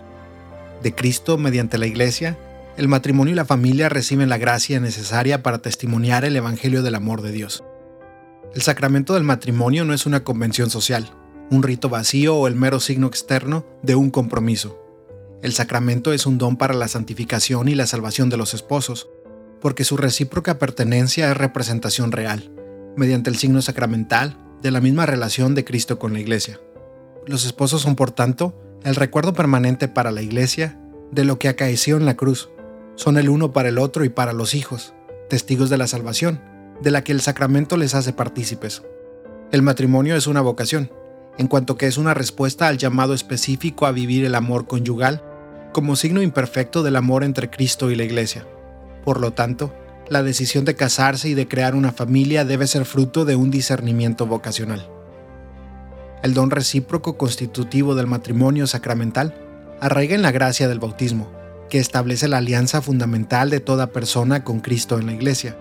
De 0.81 0.95
Cristo, 0.95 1.37
mediante 1.37 1.77
la 1.77 1.85
Iglesia, 1.85 2.35
el 2.77 2.87
matrimonio 2.87 3.33
y 3.33 3.35
la 3.35 3.45
familia 3.45 3.89
reciben 3.89 4.27
la 4.27 4.39
gracia 4.39 4.79
necesaria 4.79 5.43
para 5.43 5.59
testimoniar 5.59 6.25
el 6.25 6.35
Evangelio 6.35 6.81
del 6.81 6.95
amor 6.95 7.21
de 7.21 7.31
Dios. 7.31 7.63
El 8.55 8.63
sacramento 8.63 9.13
del 9.13 9.21
matrimonio 9.23 9.85
no 9.85 9.93
es 9.93 10.07
una 10.07 10.23
convención 10.23 10.71
social, 10.71 11.11
un 11.51 11.61
rito 11.61 11.89
vacío 11.89 12.35
o 12.37 12.47
el 12.47 12.55
mero 12.55 12.79
signo 12.79 13.05
externo 13.05 13.67
de 13.83 13.93
un 13.93 14.09
compromiso. 14.09 14.81
El 15.43 15.53
sacramento 15.53 16.11
es 16.11 16.25
un 16.25 16.39
don 16.39 16.57
para 16.57 16.73
la 16.73 16.87
santificación 16.87 17.67
y 17.67 17.75
la 17.75 17.85
salvación 17.85 18.31
de 18.31 18.37
los 18.37 18.55
esposos, 18.55 19.09
porque 19.61 19.83
su 19.83 19.97
recíproca 19.97 20.59
pertenencia 20.59 21.29
es 21.29 21.37
representación 21.37 22.11
real, 22.11 22.51
mediante 22.95 23.29
el 23.29 23.37
signo 23.37 23.61
sacramental 23.61 24.37
de 24.61 24.71
la 24.71 24.81
misma 24.81 25.05
relación 25.05 25.55
de 25.55 25.65
Cristo 25.65 25.99
con 25.99 26.13
la 26.13 26.19
Iglesia. 26.19 26.59
Los 27.25 27.45
esposos 27.45 27.81
son, 27.81 27.95
por 27.95 28.11
tanto, 28.11 28.59
el 28.83 28.95
recuerdo 28.95 29.33
permanente 29.33 29.87
para 29.87 30.11
la 30.11 30.21
Iglesia 30.21 30.79
de 31.11 31.25
lo 31.25 31.39
que 31.39 31.49
acaeció 31.49 31.97
en 31.97 32.05
la 32.05 32.15
cruz. 32.15 32.49
Son 32.95 33.17
el 33.17 33.29
uno 33.29 33.51
para 33.51 33.69
el 33.69 33.77
otro 33.77 34.05
y 34.05 34.09
para 34.09 34.33
los 34.33 34.53
hijos, 34.53 34.93
testigos 35.29 35.69
de 35.69 35.77
la 35.77 35.87
salvación, 35.87 36.41
de 36.81 36.91
la 36.91 37.03
que 37.03 37.11
el 37.11 37.21
sacramento 37.21 37.77
les 37.77 37.95
hace 37.95 38.13
partícipes. 38.13 38.83
El 39.51 39.61
matrimonio 39.61 40.15
es 40.15 40.27
una 40.27 40.41
vocación, 40.41 40.91
en 41.37 41.47
cuanto 41.47 41.77
que 41.77 41.87
es 41.87 41.97
una 41.97 42.13
respuesta 42.13 42.67
al 42.67 42.77
llamado 42.77 43.13
específico 43.13 43.85
a 43.85 43.91
vivir 43.91 44.25
el 44.25 44.35
amor 44.35 44.67
conyugal 44.67 45.23
como 45.73 45.95
signo 45.95 46.21
imperfecto 46.21 46.83
del 46.83 46.95
amor 46.95 47.23
entre 47.23 47.49
Cristo 47.49 47.91
y 47.91 47.95
la 47.95 48.03
Iglesia. 48.03 48.47
Por 49.05 49.21
lo 49.21 49.31
tanto, 49.31 49.71
la 50.09 50.23
decisión 50.23 50.65
de 50.65 50.75
casarse 50.75 51.29
y 51.29 51.33
de 51.33 51.47
crear 51.47 51.75
una 51.75 51.91
familia 51.91 52.43
debe 52.43 52.67
ser 52.67 52.85
fruto 52.85 53.23
de 53.23 53.35
un 53.35 53.51
discernimiento 53.51 54.25
vocacional. 54.25 54.89
El 56.23 56.33
don 56.33 56.51
recíproco 56.51 57.17
constitutivo 57.17 57.95
del 57.95 58.07
matrimonio 58.07 58.67
sacramental 58.67 59.35
arraiga 59.79 60.15
en 60.15 60.23
la 60.23 60.31
gracia 60.31 60.67
del 60.67 60.79
bautismo, 60.79 61.31
que 61.69 61.79
establece 61.79 62.27
la 62.27 62.37
alianza 62.37 62.81
fundamental 62.81 63.49
de 63.49 63.59
toda 63.59 63.91
persona 63.91 64.43
con 64.43 64.59
Cristo 64.59 64.99
en 64.99 65.05
la 65.05 65.13
Iglesia, 65.13 65.57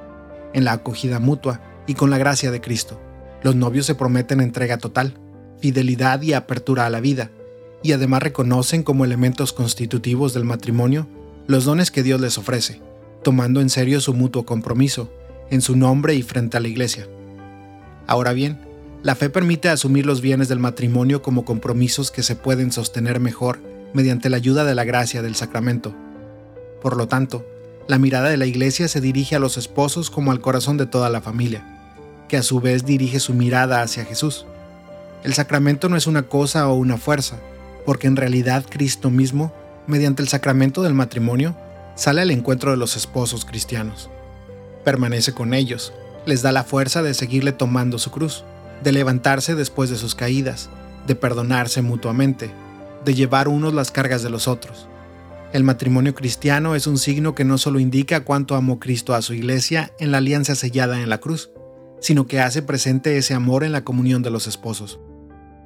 en 0.52 0.64
la 0.64 0.72
acogida 0.72 1.18
mutua 1.18 1.60
y 1.86 1.94
con 1.94 2.10
la 2.10 2.18
gracia 2.18 2.50
de 2.50 2.60
Cristo. 2.60 3.00
Los 3.42 3.56
novios 3.56 3.86
se 3.86 3.94
prometen 3.94 4.40
entrega 4.40 4.78
total, 4.78 5.18
fidelidad 5.60 6.22
y 6.22 6.32
apertura 6.32 6.86
a 6.86 6.90
la 6.90 7.00
vida, 7.00 7.30
y 7.82 7.92
además 7.92 8.22
reconocen 8.22 8.82
como 8.82 9.04
elementos 9.04 9.52
constitutivos 9.52 10.32
del 10.32 10.44
matrimonio 10.44 11.06
los 11.46 11.64
dones 11.66 11.90
que 11.90 12.02
Dios 12.02 12.20
les 12.20 12.38
ofrece, 12.38 12.80
tomando 13.24 13.60
en 13.60 13.70
serio 13.70 14.00
su 14.00 14.14
mutuo 14.14 14.46
compromiso, 14.46 15.10
en 15.50 15.60
su 15.60 15.74
nombre 15.74 16.14
y 16.14 16.22
frente 16.22 16.56
a 16.56 16.60
la 16.60 16.68
Iglesia. 16.68 17.08
Ahora 18.06 18.32
bien, 18.32 18.60
la 19.02 19.16
fe 19.16 19.28
permite 19.28 19.68
asumir 19.68 20.06
los 20.06 20.20
bienes 20.20 20.48
del 20.48 20.60
matrimonio 20.60 21.20
como 21.20 21.44
compromisos 21.44 22.12
que 22.12 22.22
se 22.22 22.36
pueden 22.36 22.70
sostener 22.70 23.18
mejor 23.18 23.58
mediante 23.92 24.30
la 24.30 24.36
ayuda 24.36 24.64
de 24.64 24.74
la 24.74 24.84
gracia 24.84 25.20
del 25.22 25.34
sacramento. 25.34 25.94
Por 26.80 26.96
lo 26.96 27.08
tanto, 27.08 27.44
la 27.86 27.98
mirada 27.98 28.28
de 28.28 28.36
la 28.36 28.46
Iglesia 28.46 28.88
se 28.88 29.00
dirige 29.00 29.36
a 29.36 29.38
los 29.38 29.56
esposos 29.56 30.10
como 30.10 30.30
al 30.30 30.40
corazón 30.40 30.76
de 30.76 30.86
toda 30.86 31.10
la 31.10 31.20
familia, 31.20 31.64
que 32.28 32.36
a 32.36 32.42
su 32.42 32.60
vez 32.60 32.86
dirige 32.86 33.20
su 33.20 33.34
mirada 33.34 33.82
hacia 33.82 34.04
Jesús. 34.04 34.46
El 35.22 35.34
sacramento 35.34 35.88
no 35.88 35.96
es 35.96 36.06
una 36.06 36.22
cosa 36.22 36.68
o 36.68 36.74
una 36.74 36.96
fuerza, 36.96 37.36
porque 37.84 38.06
en 38.06 38.16
realidad 38.16 38.64
Cristo 38.68 39.10
mismo, 39.10 39.52
mediante 39.86 40.22
el 40.22 40.28
sacramento 40.28 40.82
del 40.82 40.94
matrimonio, 40.94 41.56
sale 41.94 42.22
al 42.22 42.30
encuentro 42.30 42.70
de 42.70 42.76
los 42.76 42.96
esposos 42.96 43.44
cristianos. 43.44 44.10
Permanece 44.84 45.32
con 45.32 45.54
ellos, 45.54 45.92
les 46.26 46.42
da 46.42 46.52
la 46.52 46.64
fuerza 46.64 47.02
de 47.02 47.14
seguirle 47.14 47.52
tomando 47.52 47.98
su 47.98 48.10
cruz, 48.10 48.44
de 48.82 48.92
levantarse 48.92 49.54
después 49.54 49.90
de 49.90 49.96
sus 49.96 50.14
caídas, 50.14 50.70
de 51.06 51.14
perdonarse 51.14 51.82
mutuamente, 51.82 52.50
de 53.04 53.14
llevar 53.14 53.48
unos 53.48 53.74
las 53.74 53.90
cargas 53.90 54.22
de 54.22 54.30
los 54.30 54.48
otros. 54.48 54.88
El 55.52 55.62
matrimonio 55.62 56.14
cristiano 56.14 56.74
es 56.74 56.86
un 56.86 56.98
signo 56.98 57.34
que 57.34 57.44
no 57.44 57.58
solo 57.58 57.78
indica 57.78 58.24
cuánto 58.24 58.56
amó 58.56 58.80
Cristo 58.80 59.14
a 59.14 59.22
su 59.22 59.34
iglesia 59.34 59.92
en 60.00 60.10
la 60.10 60.18
alianza 60.18 60.54
sellada 60.56 61.00
en 61.00 61.08
la 61.08 61.18
cruz, 61.18 61.50
sino 62.00 62.26
que 62.26 62.40
hace 62.40 62.60
presente 62.60 63.16
ese 63.16 63.34
amor 63.34 63.62
en 63.62 63.72
la 63.72 63.84
comunión 63.84 64.22
de 64.22 64.30
los 64.30 64.46
esposos. 64.46 64.98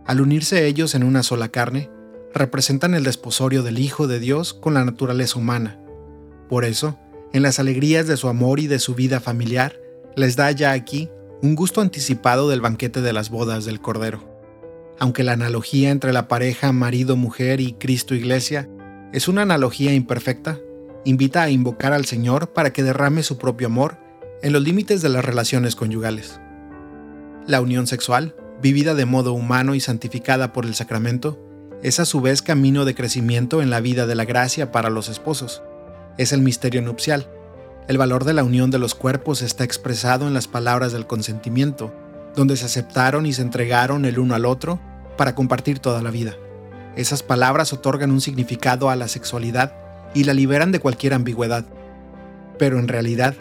Al 0.07 0.21
unirse 0.21 0.67
ellos 0.67 0.95
en 0.95 1.05
una 1.05 1.23
sola 1.23 1.49
carne, 1.49 1.91
representan 2.35 2.95
el 2.95 3.05
desposorio 3.05 3.63
del 3.63 3.79
Hijo 3.79 4.07
de 4.07 4.21
Dios 4.21 4.53
con 4.53 4.75
la 4.75 4.85
naturaleza 4.85 5.39
humana. 5.39 5.79
Por 6.49 6.65
eso, 6.65 6.99
en 7.33 7.43
las 7.43 7.59
alegrías 7.59 8.07
de 8.07 8.17
su 8.17 8.29
amor 8.29 8.61
y 8.61 8.67
de 8.67 8.79
su 8.79 8.95
vida 8.95 9.21
familiar, 9.21 9.79
les 10.17 10.37
da 10.37 10.51
ya 10.51 10.73
aquí 10.73 11.11
un 11.43 11.55
gusto 11.55 11.81
anticipado 11.81 12.49
del 12.49 12.61
banquete 12.61 13.01
de 13.01 13.13
las 13.13 13.31
bodas 13.31 13.65
del 13.65 13.81
Cordero. 13.81 14.25
Aunque 14.99 15.23
la 15.23 15.33
analogía 15.33 15.91
entre 15.91 16.13
la 16.13 16.27
pareja 16.27 16.73
marido-mujer 16.73 17.61
y 17.61 17.75
Cristo-Iglesia 17.75 18.69
es 19.13 19.29
una 19.29 19.43
analogía 19.43 19.95
imperfecta, 19.95 20.59
invita 21.05 21.43
a 21.43 21.51
invocar 21.51 21.93
al 21.93 22.05
Señor 22.05 22.53
para 22.53 22.73
que 22.73 22.83
derrame 22.83 23.23
su 23.23 23.39
propio 23.39 23.69
amor 23.69 23.99
en 24.43 24.53
los 24.53 24.63
límites 24.63 25.01
de 25.03 25.09
las 25.09 25.25
relaciones 25.25 25.77
conyugales. 25.77 26.41
La 27.47 27.61
unión 27.61 27.87
sexual 27.87 28.35
vivida 28.61 28.95
de 28.95 29.05
modo 29.05 29.33
humano 29.33 29.75
y 29.75 29.81
santificada 29.81 30.53
por 30.53 30.65
el 30.65 30.75
sacramento, 30.75 31.39
es 31.83 32.01
a 32.01 32.05
su 32.05 32.21
vez 32.21 32.43
camino 32.43 32.85
de 32.85 32.95
crecimiento 32.95 33.63
en 33.63 33.71
la 33.71 33.81
vida 33.81 34.07
de 34.07 34.15
la 34.15 34.25
gracia 34.25 34.73
para 34.73 34.91
los 34.91 35.09
esposos. 35.09 35.63
Es 36.19 36.33
el 36.33 36.43
misterio 36.43 36.83
nupcial. 36.83 37.31
El 37.89 37.97
valor 37.97 38.25
de 38.25 38.35
la 38.35 38.45
unión 38.45 38.71
de 38.71 38.79
los 38.79 38.95
cuerpos 38.95 39.41
está 39.41 39.65
expresado 39.65 40.27
en 40.27 40.35
las 40.35 40.47
palabras 40.47 40.93
del 40.93 41.07
consentimiento, 41.07 41.95
donde 42.37 42.57
se 42.57 42.67
aceptaron 42.67 43.25
y 43.25 43.33
se 43.33 43.41
entregaron 43.43 44.05
el 44.05 44.19
uno 44.19 44.35
al 44.35 44.45
otro 44.45 44.79
para 45.17 45.35
compartir 45.35 45.79
toda 45.79 46.03
la 46.03 46.11
vida. 46.11 46.35
Esas 46.97 47.23
palabras 47.23 47.73
otorgan 47.73 48.11
un 48.11 48.21
significado 48.21 48.91
a 48.91 48.97
la 48.97 49.09
sexualidad 49.09 49.75
y 50.15 50.25
la 50.25 50.35
liberan 50.35 50.73
de 50.73 50.81
cualquier 50.81 51.15
ambigüedad. 51.15 51.65
Pero 52.59 52.79
en 52.79 52.89
realidad, 52.89 53.35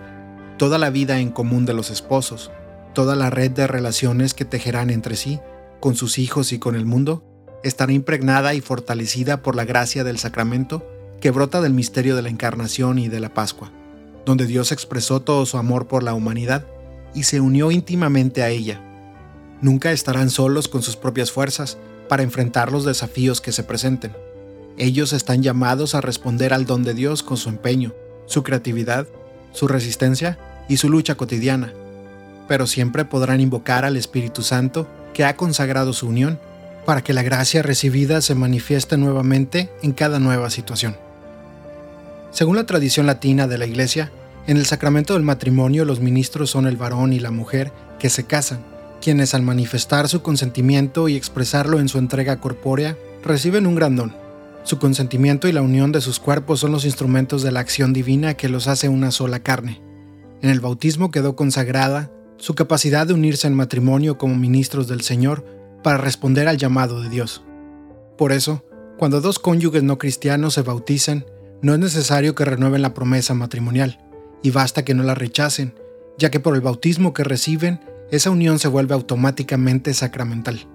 toda 0.57 0.77
la 0.77 0.89
vida 0.89 1.19
en 1.19 1.31
común 1.31 1.65
de 1.65 1.73
los 1.73 1.89
esposos, 1.89 2.51
Toda 2.97 3.15
la 3.15 3.29
red 3.29 3.51
de 3.51 3.67
relaciones 3.67 4.33
que 4.33 4.43
tejerán 4.43 4.89
entre 4.89 5.15
sí, 5.15 5.39
con 5.79 5.93
sus 5.93 6.17
hijos 6.17 6.51
y 6.51 6.57
con 6.57 6.73
el 6.73 6.87
mundo, 6.87 7.23
estará 7.63 7.93
impregnada 7.93 8.55
y 8.55 8.61
fortalecida 8.61 9.43
por 9.43 9.55
la 9.55 9.65
gracia 9.65 10.03
del 10.03 10.17
sacramento 10.17 10.83
que 11.21 11.31
brota 11.31 11.61
del 11.61 11.73
misterio 11.73 12.15
de 12.15 12.21
la 12.21 12.29
Encarnación 12.29 12.99
y 12.99 13.07
de 13.07 13.19
la 13.19 13.33
Pascua, 13.33 13.71
donde 14.25 14.45
Dios 14.45 14.71
expresó 14.71 15.21
todo 15.21 15.45
su 15.45 15.57
amor 15.57 15.87
por 15.87 16.03
la 16.03 16.13
humanidad 16.13 16.65
y 17.13 17.23
se 17.23 17.39
unió 17.39 17.71
íntimamente 17.71 18.43
a 18.43 18.49
ella. 18.49 18.81
Nunca 19.61 19.91
estarán 19.91 20.29
solos 20.29 20.67
con 20.67 20.83
sus 20.83 20.95
propias 20.95 21.31
fuerzas 21.31 21.77
para 22.09 22.23
enfrentar 22.23 22.71
los 22.71 22.85
desafíos 22.85 23.41
que 23.41 23.51
se 23.51 23.63
presenten. 23.63 24.15
Ellos 24.77 25.13
están 25.13 25.41
llamados 25.41 25.95
a 25.95 26.01
responder 26.01 26.53
al 26.53 26.65
don 26.65 26.83
de 26.83 26.93
Dios 26.93 27.23
con 27.23 27.37
su 27.37 27.49
empeño, 27.49 27.93
su 28.27 28.43
creatividad, 28.43 29.07
su 29.51 29.67
resistencia 29.67 30.37
y 30.69 30.77
su 30.77 30.89
lucha 30.89 31.15
cotidiana 31.15 31.73
pero 32.47 32.67
siempre 32.67 33.05
podrán 33.05 33.41
invocar 33.41 33.85
al 33.85 33.97
Espíritu 33.97 34.41
Santo 34.41 34.87
que 35.13 35.25
ha 35.25 35.35
consagrado 35.35 35.93
su 35.93 36.07
unión 36.07 36.39
para 36.85 37.03
que 37.03 37.13
la 37.13 37.23
gracia 37.23 37.61
recibida 37.61 38.21
se 38.21 38.35
manifieste 38.35 38.97
nuevamente 38.97 39.69
en 39.81 39.91
cada 39.91 40.19
nueva 40.19 40.49
situación. 40.49 40.95
Según 42.31 42.55
la 42.55 42.65
tradición 42.65 43.05
latina 43.05 43.47
de 43.47 43.57
la 43.57 43.65
Iglesia, 43.65 44.11
en 44.47 44.57
el 44.57 44.65
sacramento 44.65 45.13
del 45.13 45.23
matrimonio 45.23 45.85
los 45.85 45.99
ministros 45.99 46.49
son 46.49 46.67
el 46.67 46.77
varón 46.77 47.13
y 47.13 47.19
la 47.19 47.31
mujer 47.31 47.71
que 47.99 48.09
se 48.09 48.25
casan, 48.25 48.63
quienes 49.01 49.33
al 49.33 49.41
manifestar 49.41 50.07
su 50.07 50.21
consentimiento 50.21 51.09
y 51.09 51.15
expresarlo 51.15 51.79
en 51.79 51.89
su 51.89 51.97
entrega 51.97 52.39
corpórea, 52.39 52.97
reciben 53.23 53.67
un 53.67 53.75
gran 53.75 53.95
don. 53.95 54.15
Su 54.63 54.79
consentimiento 54.79 55.47
y 55.47 55.51
la 55.51 55.61
unión 55.61 55.91
de 55.91 56.01
sus 56.01 56.19
cuerpos 56.19 56.59
son 56.59 56.71
los 56.71 56.85
instrumentos 56.85 57.41
de 57.41 57.51
la 57.51 57.61
acción 57.61 57.93
divina 57.93 58.35
que 58.35 58.49
los 58.49 58.67
hace 58.67 58.89
una 58.89 59.11
sola 59.11 59.39
carne. 59.39 59.81
En 60.41 60.49
el 60.49 60.59
bautismo 60.59 61.09
quedó 61.09 61.35
consagrada 61.35 62.11
su 62.37 62.53
capacidad 62.53 63.07
de 63.07 63.13
unirse 63.13 63.47
en 63.47 63.55
matrimonio 63.55 64.17
como 64.17 64.35
ministros 64.35 64.87
del 64.87 65.01
Señor 65.01 65.45
para 65.83 65.97
responder 65.97 66.47
al 66.47 66.57
llamado 66.57 67.01
de 67.01 67.09
Dios. 67.09 67.43
Por 68.17 68.31
eso, 68.31 68.63
Cuando 68.97 69.21
dos 69.21 69.37
cónyuges 69.37 69.83
no 69.83 69.99
cristianos 69.99 70.55
se 70.55 70.63
bautizan, 70.63 71.23
no 71.61 71.73
es 71.73 71.79
necesario 71.79 72.35
que 72.35 72.45
renueven 72.45 72.81
la 72.81 72.93
promesa 72.93 73.33
matrimonial, 73.33 73.99
y 74.43 74.51
basta 74.51 74.85
que 74.85 74.93
no 74.93 75.03
la 75.03 75.15
rechacen, 75.15 75.73
ya 76.17 76.29
que 76.31 76.39
por 76.39 76.55
el 76.55 76.61
bautismo 76.61 77.13
que 77.13 77.23
reciben, 77.23 77.79
esa 78.11 78.29
unión 78.29 78.59
se 78.59 78.67
vuelve 78.67 78.93
automáticamente 78.93 79.93
sacramental. 79.93 80.67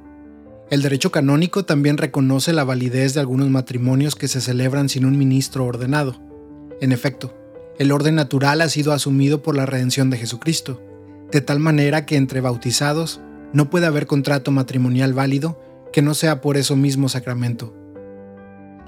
El 0.70 0.82
derecho 0.82 1.12
canónico 1.12 1.64
también 1.64 1.98
reconoce 1.98 2.52
la 2.52 2.64
validez 2.64 3.14
de 3.14 3.20
algunos 3.20 3.48
matrimonios 3.50 4.14
que 4.14 4.28
se 4.28 4.40
celebran 4.40 4.88
sin 4.88 5.04
un 5.04 5.18
ministro 5.18 5.66
ordenado. 5.66 6.20
En 6.80 6.92
efecto, 6.92 7.34
el 7.78 7.92
orden 7.92 8.14
natural 8.14 8.60
ha 8.60 8.68
sido 8.68 8.92
asumido 8.92 9.42
por 9.42 9.56
la 9.56 9.66
redención 9.66 10.10
de 10.10 10.18
Jesucristo, 10.18 10.82
de 11.30 11.40
tal 11.40 11.58
manera 11.58 12.06
que 12.06 12.16
entre 12.16 12.40
bautizados 12.40 13.20
no 13.52 13.70
puede 13.70 13.86
haber 13.86 14.06
contrato 14.06 14.50
matrimonial 14.50 15.12
válido 15.12 15.60
que 15.92 16.02
no 16.02 16.14
sea 16.14 16.40
por 16.40 16.56
eso 16.56 16.76
mismo 16.76 17.08
sacramento. 17.08 17.74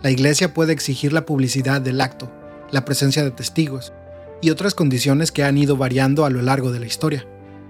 La 0.02 0.10
Iglesia 0.10 0.52
puede 0.52 0.72
exigir 0.72 1.12
la 1.12 1.24
publicidad 1.24 1.80
del 1.80 2.00
acto, 2.00 2.30
la 2.70 2.84
presencia 2.84 3.22
de 3.24 3.30
testigos 3.30 3.92
y 4.42 4.50
otras 4.50 4.74
condiciones 4.74 5.32
que 5.32 5.44
han 5.44 5.56
ido 5.56 5.76
variando 5.76 6.24
a 6.24 6.30
lo 6.30 6.42
largo 6.42 6.72
de 6.72 6.80
la 6.80 6.86
historia, 6.86 7.26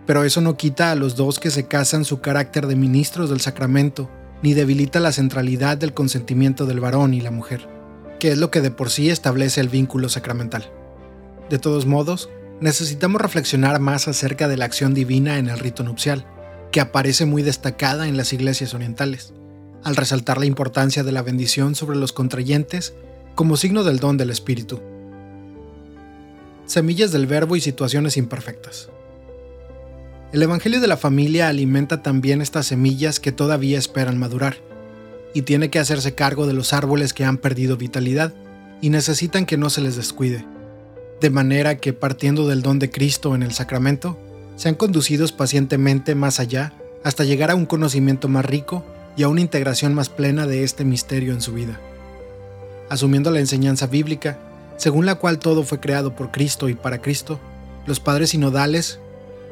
pero 0.06 0.24
eso 0.24 0.40
no 0.40 0.56
quita 0.56 0.90
a 0.90 0.94
los 0.96 1.16
dos 1.16 1.38
que 1.38 1.50
se 1.50 1.66
casan 1.66 2.04
su 2.04 2.20
carácter 2.20 2.66
de 2.66 2.76
ministros 2.76 3.30
del 3.30 3.40
sacramento, 3.40 4.10
ni 4.42 4.54
debilita 4.54 4.98
la 5.00 5.12
centralidad 5.12 5.78
del 5.78 5.94
consentimiento 5.94 6.66
del 6.66 6.80
varón 6.80 7.14
y 7.14 7.20
la 7.20 7.30
mujer, 7.30 7.68
que 8.18 8.32
es 8.32 8.38
lo 8.38 8.50
que 8.50 8.60
de 8.60 8.70
por 8.70 8.90
sí 8.90 9.10
establece 9.10 9.60
el 9.60 9.68
vínculo 9.68 10.08
sacramental. 10.08 10.70
De 11.50 11.58
todos 11.58 11.86
modos, 11.86 12.30
necesitamos 12.60 13.20
reflexionar 13.20 13.78
más 13.78 14.08
acerca 14.08 14.48
de 14.48 14.56
la 14.56 14.64
acción 14.64 14.94
divina 14.94 15.38
en 15.38 15.48
el 15.48 15.58
rito 15.58 15.84
nupcial, 15.84 16.26
que 16.72 16.80
aparece 16.80 17.26
muy 17.26 17.42
destacada 17.42 18.08
en 18.08 18.16
las 18.16 18.32
iglesias 18.32 18.74
orientales 18.74 19.34
al 19.84 19.96
resaltar 19.96 20.38
la 20.38 20.46
importancia 20.46 21.04
de 21.04 21.12
la 21.12 21.22
bendición 21.22 21.74
sobre 21.74 21.96
los 21.96 22.12
contrayentes 22.12 22.94
como 23.34 23.56
signo 23.56 23.84
del 23.84 23.98
don 23.98 24.16
del 24.16 24.30
Espíritu. 24.30 24.80
Semillas 26.66 27.12
del 27.12 27.26
Verbo 27.26 27.56
y 27.56 27.60
situaciones 27.60 28.16
imperfectas. 28.16 28.88
El 30.32 30.42
Evangelio 30.42 30.80
de 30.80 30.88
la 30.88 30.96
familia 30.96 31.48
alimenta 31.48 32.02
también 32.02 32.40
estas 32.40 32.66
semillas 32.66 33.20
que 33.20 33.30
todavía 33.30 33.78
esperan 33.78 34.18
madurar, 34.18 34.56
y 35.34 35.42
tiene 35.42 35.68
que 35.68 35.80
hacerse 35.80 36.14
cargo 36.14 36.46
de 36.46 36.54
los 36.54 36.72
árboles 36.72 37.12
que 37.12 37.24
han 37.24 37.38
perdido 37.38 37.76
vitalidad 37.76 38.32
y 38.80 38.90
necesitan 38.90 39.46
que 39.46 39.56
no 39.56 39.68
se 39.68 39.80
les 39.80 39.96
descuide, 39.96 40.46
de 41.20 41.30
manera 41.30 41.76
que 41.76 41.92
partiendo 41.92 42.48
del 42.48 42.62
don 42.62 42.78
de 42.78 42.90
Cristo 42.90 43.34
en 43.34 43.42
el 43.42 43.52
sacramento, 43.52 44.18
sean 44.56 44.76
conducidos 44.76 45.32
pacientemente 45.32 46.14
más 46.14 46.38
allá 46.38 46.72
hasta 47.02 47.24
llegar 47.24 47.50
a 47.50 47.56
un 47.56 47.66
conocimiento 47.66 48.28
más 48.28 48.44
rico 48.44 48.84
y 49.16 49.22
a 49.22 49.28
una 49.28 49.40
integración 49.40 49.94
más 49.94 50.08
plena 50.08 50.46
de 50.46 50.64
este 50.64 50.84
misterio 50.84 51.32
en 51.32 51.40
su 51.40 51.52
vida. 51.52 51.80
Asumiendo 52.88 53.30
la 53.30 53.40
enseñanza 53.40 53.86
bíblica, 53.86 54.38
según 54.76 55.06
la 55.06 55.14
cual 55.16 55.38
todo 55.38 55.62
fue 55.62 55.80
creado 55.80 56.14
por 56.14 56.30
Cristo 56.30 56.68
y 56.68 56.74
para 56.74 57.00
Cristo, 57.00 57.38
los 57.86 58.00
padres 58.00 58.30
sinodales 58.30 58.98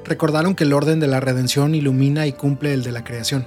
recordaron 0.04 0.54
que 0.54 0.64
el 0.64 0.72
orden 0.72 1.00
de 1.00 1.06
la 1.06 1.20
redención 1.20 1.74
ilumina 1.74 2.26
y 2.26 2.32
cumple 2.32 2.72
el 2.72 2.82
de 2.82 2.92
la 2.92 3.04
creación. 3.04 3.46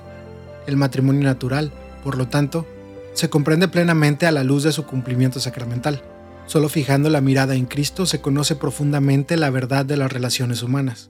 El 0.68 0.78
matrimonio 0.78 1.24
natural, 1.24 1.72
por 2.04 2.18
lo 2.18 2.28
tanto, 2.28 2.66
se 3.14 3.30
comprende 3.30 3.68
plenamente 3.68 4.26
a 4.26 4.32
la 4.32 4.44
luz 4.44 4.64
de 4.64 4.72
su 4.72 4.86
cumplimiento 4.86 5.40
sacramental. 5.40 6.02
Solo 6.48 6.70
fijando 6.70 7.10
la 7.10 7.22
mirada 7.22 7.56
en 7.56 7.66
Cristo 7.66 8.06
se 8.06 8.22
conoce 8.22 8.56
profundamente 8.56 9.38
la 9.38 9.50
verdad 9.50 9.86
de 9.86 9.98
las 9.98 10.12
relaciones 10.12 10.62
humanas. 10.64 11.10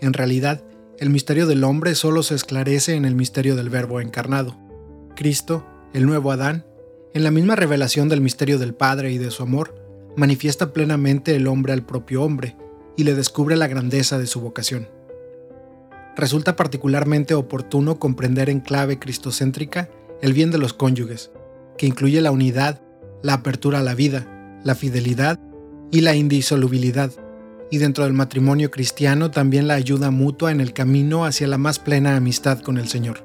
En 0.00 0.12
realidad, 0.12 0.62
el 1.00 1.10
misterio 1.10 1.46
del 1.46 1.64
hombre 1.64 1.94
solo 1.96 2.22
se 2.22 2.36
esclarece 2.36 2.94
en 2.94 3.04
el 3.04 3.16
misterio 3.16 3.56
del 3.56 3.68
Verbo 3.68 4.00
encarnado. 4.00 4.56
Cristo, 5.16 5.66
el 5.92 6.06
nuevo 6.06 6.30
Adán, 6.30 6.64
en 7.14 7.24
la 7.24 7.32
misma 7.32 7.56
revelación 7.56 8.08
del 8.08 8.20
misterio 8.20 8.58
del 8.58 8.74
Padre 8.74 9.10
y 9.10 9.18
de 9.18 9.32
su 9.32 9.42
amor, 9.42 9.74
manifiesta 10.16 10.72
plenamente 10.72 11.34
el 11.34 11.48
hombre 11.48 11.72
al 11.72 11.84
propio 11.84 12.22
hombre 12.22 12.56
y 12.96 13.02
le 13.02 13.14
descubre 13.14 13.56
la 13.56 13.66
grandeza 13.66 14.18
de 14.18 14.26
su 14.26 14.40
vocación. 14.40 14.88
Resulta 16.16 16.54
particularmente 16.54 17.34
oportuno 17.34 17.98
comprender 17.98 18.48
en 18.48 18.60
clave 18.60 19.00
cristocéntrica 19.00 19.90
el 20.22 20.32
bien 20.32 20.52
de 20.52 20.58
los 20.58 20.74
cónyuges, 20.74 21.32
que 21.76 21.86
incluye 21.86 22.20
la 22.20 22.30
unidad, 22.30 22.80
la 23.22 23.34
apertura 23.34 23.80
a 23.80 23.82
la 23.82 23.96
vida, 23.96 24.60
la 24.62 24.76
fidelidad 24.76 25.40
y 25.90 26.02
la 26.02 26.14
indisolubilidad 26.14 27.10
y 27.70 27.78
dentro 27.78 28.04
del 28.04 28.12
matrimonio 28.12 28.70
cristiano 28.70 29.30
también 29.30 29.66
la 29.66 29.74
ayuda 29.74 30.10
mutua 30.10 30.52
en 30.52 30.60
el 30.60 30.72
camino 30.72 31.24
hacia 31.24 31.46
la 31.46 31.58
más 31.58 31.78
plena 31.78 32.16
amistad 32.16 32.60
con 32.60 32.78
el 32.78 32.88
Señor. 32.88 33.24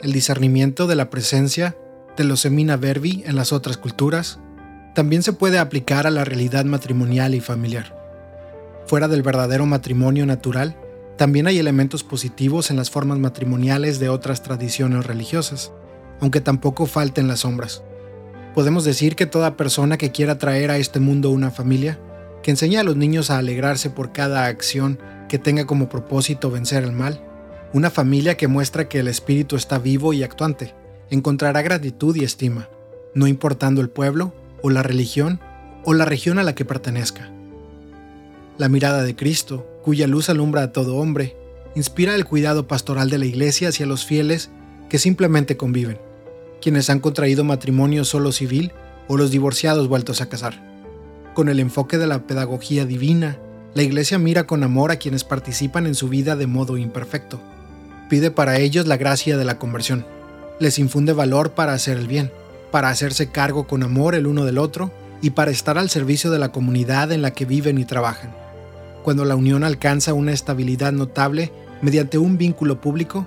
El 0.00 0.12
discernimiento 0.12 0.86
de 0.86 0.94
la 0.94 1.10
presencia 1.10 1.76
de 2.16 2.24
los 2.24 2.40
semina 2.40 2.76
verbi 2.76 3.22
en 3.26 3.36
las 3.36 3.52
otras 3.52 3.76
culturas 3.76 4.38
también 4.94 5.22
se 5.22 5.32
puede 5.32 5.58
aplicar 5.58 6.06
a 6.06 6.10
la 6.10 6.24
realidad 6.24 6.64
matrimonial 6.64 7.34
y 7.34 7.40
familiar. 7.40 7.96
Fuera 8.86 9.08
del 9.08 9.22
verdadero 9.22 9.66
matrimonio 9.66 10.26
natural, 10.26 10.76
también 11.16 11.46
hay 11.46 11.58
elementos 11.58 12.02
positivos 12.02 12.70
en 12.70 12.76
las 12.76 12.90
formas 12.90 13.18
matrimoniales 13.18 14.00
de 14.00 14.08
otras 14.08 14.42
tradiciones 14.42 15.06
religiosas, 15.06 15.72
aunque 16.20 16.40
tampoco 16.40 16.86
falten 16.86 17.28
las 17.28 17.40
sombras. 17.40 17.82
Podemos 18.54 18.84
decir 18.84 19.16
que 19.16 19.26
toda 19.26 19.56
persona 19.56 19.96
que 19.96 20.10
quiera 20.10 20.38
traer 20.38 20.70
a 20.70 20.78
este 20.78 20.98
mundo 20.98 21.30
una 21.30 21.50
familia 21.50 21.98
que 22.42 22.50
enseña 22.50 22.80
a 22.80 22.84
los 22.84 22.96
niños 22.96 23.30
a 23.30 23.38
alegrarse 23.38 23.90
por 23.90 24.12
cada 24.12 24.46
acción 24.46 24.98
que 25.28 25.38
tenga 25.38 25.66
como 25.66 25.88
propósito 25.88 26.50
vencer 26.50 26.84
el 26.84 26.92
mal, 26.92 27.22
una 27.72 27.90
familia 27.90 28.36
que 28.36 28.48
muestra 28.48 28.88
que 28.88 28.98
el 28.98 29.08
espíritu 29.08 29.56
está 29.56 29.78
vivo 29.78 30.12
y 30.12 30.22
actuante, 30.22 30.74
encontrará 31.10 31.62
gratitud 31.62 32.16
y 32.16 32.24
estima, 32.24 32.68
no 33.14 33.26
importando 33.26 33.80
el 33.80 33.90
pueblo 33.90 34.32
o 34.62 34.70
la 34.70 34.82
religión 34.82 35.40
o 35.84 35.94
la 35.94 36.04
región 36.04 36.38
a 36.38 36.42
la 36.42 36.54
que 36.54 36.64
pertenezca. 36.64 37.30
La 38.58 38.68
mirada 38.68 39.02
de 39.02 39.16
Cristo, 39.16 39.66
cuya 39.82 40.06
luz 40.06 40.28
alumbra 40.28 40.62
a 40.62 40.72
todo 40.72 40.96
hombre, 40.96 41.36
inspira 41.74 42.14
el 42.14 42.24
cuidado 42.24 42.66
pastoral 42.66 43.08
de 43.10 43.18
la 43.18 43.26
Iglesia 43.26 43.68
hacia 43.68 43.86
los 43.86 44.04
fieles 44.04 44.50
que 44.88 44.98
simplemente 44.98 45.56
conviven, 45.56 45.98
quienes 46.60 46.90
han 46.90 47.00
contraído 47.00 47.44
matrimonio 47.44 48.04
solo 48.04 48.32
civil 48.32 48.72
o 49.08 49.16
los 49.16 49.30
divorciados 49.30 49.88
vueltos 49.88 50.20
a 50.20 50.28
casar. 50.28 50.69
Con 51.34 51.48
el 51.48 51.60
enfoque 51.60 51.96
de 51.96 52.08
la 52.08 52.26
pedagogía 52.26 52.84
divina, 52.86 53.38
la 53.74 53.82
Iglesia 53.82 54.18
mira 54.18 54.48
con 54.48 54.64
amor 54.64 54.90
a 54.90 54.96
quienes 54.96 55.22
participan 55.22 55.86
en 55.86 55.94
su 55.94 56.08
vida 56.08 56.34
de 56.34 56.48
modo 56.48 56.76
imperfecto. 56.76 57.40
Pide 58.08 58.32
para 58.32 58.58
ellos 58.58 58.88
la 58.88 58.96
gracia 58.96 59.36
de 59.36 59.44
la 59.44 59.56
conversión. 59.56 60.04
Les 60.58 60.80
infunde 60.80 61.12
valor 61.12 61.52
para 61.52 61.72
hacer 61.72 61.96
el 61.96 62.08
bien, 62.08 62.32
para 62.72 62.88
hacerse 62.88 63.30
cargo 63.30 63.68
con 63.68 63.84
amor 63.84 64.16
el 64.16 64.26
uno 64.26 64.44
del 64.44 64.58
otro 64.58 64.90
y 65.22 65.30
para 65.30 65.52
estar 65.52 65.78
al 65.78 65.88
servicio 65.88 66.32
de 66.32 66.40
la 66.40 66.50
comunidad 66.50 67.12
en 67.12 67.22
la 67.22 67.30
que 67.30 67.44
viven 67.44 67.78
y 67.78 67.84
trabajan. 67.84 68.34
Cuando 69.04 69.24
la 69.24 69.36
unión 69.36 69.62
alcanza 69.62 70.14
una 70.14 70.32
estabilidad 70.32 70.92
notable 70.92 71.52
mediante 71.80 72.18
un 72.18 72.38
vínculo 72.38 72.80
público 72.80 73.24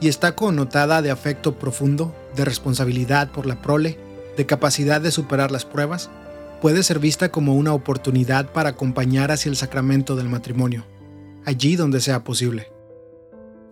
y 0.00 0.08
está 0.08 0.36
connotada 0.36 1.00
de 1.00 1.10
afecto 1.10 1.58
profundo, 1.58 2.14
de 2.36 2.44
responsabilidad 2.44 3.30
por 3.30 3.46
la 3.46 3.62
prole, 3.62 3.98
de 4.36 4.44
capacidad 4.44 5.00
de 5.00 5.10
superar 5.10 5.50
las 5.50 5.64
pruebas, 5.64 6.10
puede 6.60 6.82
ser 6.82 6.98
vista 6.98 7.30
como 7.30 7.54
una 7.54 7.74
oportunidad 7.74 8.52
para 8.52 8.70
acompañar 8.70 9.30
hacia 9.30 9.50
el 9.50 9.56
sacramento 9.56 10.16
del 10.16 10.28
matrimonio, 10.28 10.86
allí 11.44 11.76
donde 11.76 12.00
sea 12.00 12.24
posible. 12.24 12.72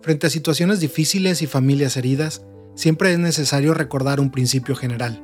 Frente 0.01 0.27
a 0.27 0.29
situaciones 0.29 0.79
difíciles 0.79 1.41
y 1.41 1.47
familias 1.47 1.97
heridas, 1.97 2.45
siempre 2.75 3.11
es 3.11 3.19
necesario 3.19 3.73
recordar 3.73 4.19
un 4.19 4.31
principio 4.31 4.75
general. 4.75 5.21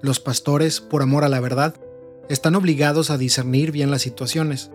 Los 0.00 0.20
pastores, 0.20 0.80
por 0.80 1.02
amor 1.02 1.24
a 1.24 1.28
la 1.28 1.40
verdad, 1.40 1.74
están 2.28 2.54
obligados 2.54 3.10
a 3.10 3.18
discernir 3.18 3.72
bien 3.72 3.90
las 3.90 4.02
situaciones. 4.02 4.70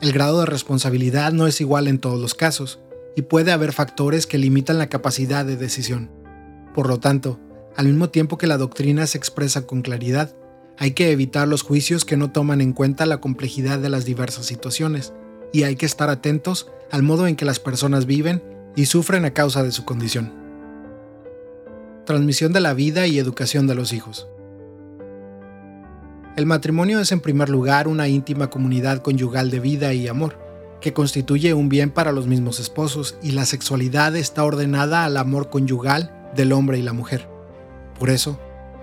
El 0.00 0.12
grado 0.12 0.40
de 0.40 0.46
responsabilidad 0.46 1.32
no 1.32 1.46
es 1.46 1.60
igual 1.60 1.88
en 1.88 1.98
todos 1.98 2.20
los 2.20 2.34
casos, 2.34 2.80
y 3.16 3.22
puede 3.22 3.50
haber 3.50 3.72
factores 3.72 4.26
que 4.26 4.36
limitan 4.36 4.76
la 4.78 4.88
capacidad 4.88 5.44
de 5.46 5.56
decisión. 5.56 6.10
Por 6.74 6.86
lo 6.86 7.00
tanto, 7.00 7.40
al 7.76 7.86
mismo 7.86 8.10
tiempo 8.10 8.36
que 8.36 8.46
la 8.46 8.58
doctrina 8.58 9.06
se 9.06 9.16
expresa 9.16 9.66
con 9.66 9.80
claridad, 9.80 10.34
hay 10.78 10.92
que 10.92 11.10
evitar 11.10 11.48
los 11.48 11.62
juicios 11.62 12.04
que 12.04 12.16
no 12.16 12.30
toman 12.30 12.60
en 12.60 12.72
cuenta 12.72 13.06
la 13.06 13.20
complejidad 13.20 13.78
de 13.78 13.88
las 13.88 14.04
diversas 14.04 14.46
situaciones, 14.46 15.12
y 15.52 15.62
hay 15.62 15.76
que 15.76 15.86
estar 15.86 16.10
atentos 16.10 16.70
al 16.90 17.02
modo 17.02 17.26
en 17.26 17.36
que 17.36 17.44
las 17.44 17.60
personas 17.60 18.06
viven 18.06 18.42
y 18.76 18.86
sufren 18.86 19.24
a 19.24 19.32
causa 19.32 19.62
de 19.62 19.72
su 19.72 19.84
condición. 19.84 20.32
Transmisión 22.04 22.52
de 22.52 22.60
la 22.60 22.74
vida 22.74 23.06
y 23.06 23.18
educación 23.18 23.66
de 23.66 23.74
los 23.74 23.92
hijos. 23.92 24.28
El 26.36 26.44
matrimonio 26.44 27.00
es 27.00 27.12
en 27.12 27.20
primer 27.20 27.48
lugar 27.48 27.88
una 27.88 28.08
íntima 28.08 28.50
comunidad 28.50 28.98
conyugal 28.98 29.50
de 29.50 29.60
vida 29.60 29.94
y 29.94 30.06
amor, 30.06 30.38
que 30.82 30.92
constituye 30.92 31.54
un 31.54 31.70
bien 31.70 31.90
para 31.90 32.12
los 32.12 32.26
mismos 32.26 32.60
esposos 32.60 33.16
y 33.22 33.32
la 33.32 33.46
sexualidad 33.46 34.14
está 34.14 34.44
ordenada 34.44 35.06
al 35.06 35.16
amor 35.16 35.48
conyugal 35.48 36.12
del 36.36 36.52
hombre 36.52 36.78
y 36.78 36.82
la 36.82 36.92
mujer. 36.92 37.26
Por 37.98 38.10
eso, 38.10 38.38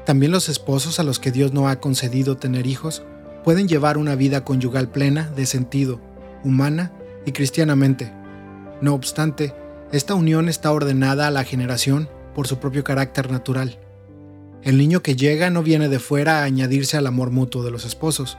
también 0.05 0.31
los 0.31 0.49
esposos 0.49 0.99
a 0.99 1.03
los 1.03 1.19
que 1.19 1.31
Dios 1.31 1.53
no 1.53 1.69
ha 1.69 1.79
concedido 1.79 2.37
tener 2.37 2.67
hijos 2.67 3.03
pueden 3.43 3.67
llevar 3.67 3.97
una 3.97 4.15
vida 4.15 4.43
conyugal 4.43 4.89
plena 4.89 5.29
de 5.35 5.45
sentido, 5.45 6.01
humana 6.43 6.91
y 7.25 7.31
cristianamente. 7.31 8.11
No 8.81 8.93
obstante, 8.93 9.53
esta 9.91 10.15
unión 10.15 10.49
está 10.49 10.71
ordenada 10.71 11.27
a 11.27 11.31
la 11.31 11.43
generación 11.43 12.09
por 12.35 12.47
su 12.47 12.57
propio 12.57 12.83
carácter 12.83 13.31
natural. 13.31 13.79
El 14.61 14.77
niño 14.77 15.01
que 15.01 15.15
llega 15.15 15.49
no 15.49 15.63
viene 15.63 15.89
de 15.89 15.99
fuera 15.99 16.39
a 16.39 16.43
añadirse 16.43 16.97
al 16.97 17.07
amor 17.07 17.31
mutuo 17.31 17.63
de 17.63 17.71
los 17.71 17.85
esposos, 17.85 18.37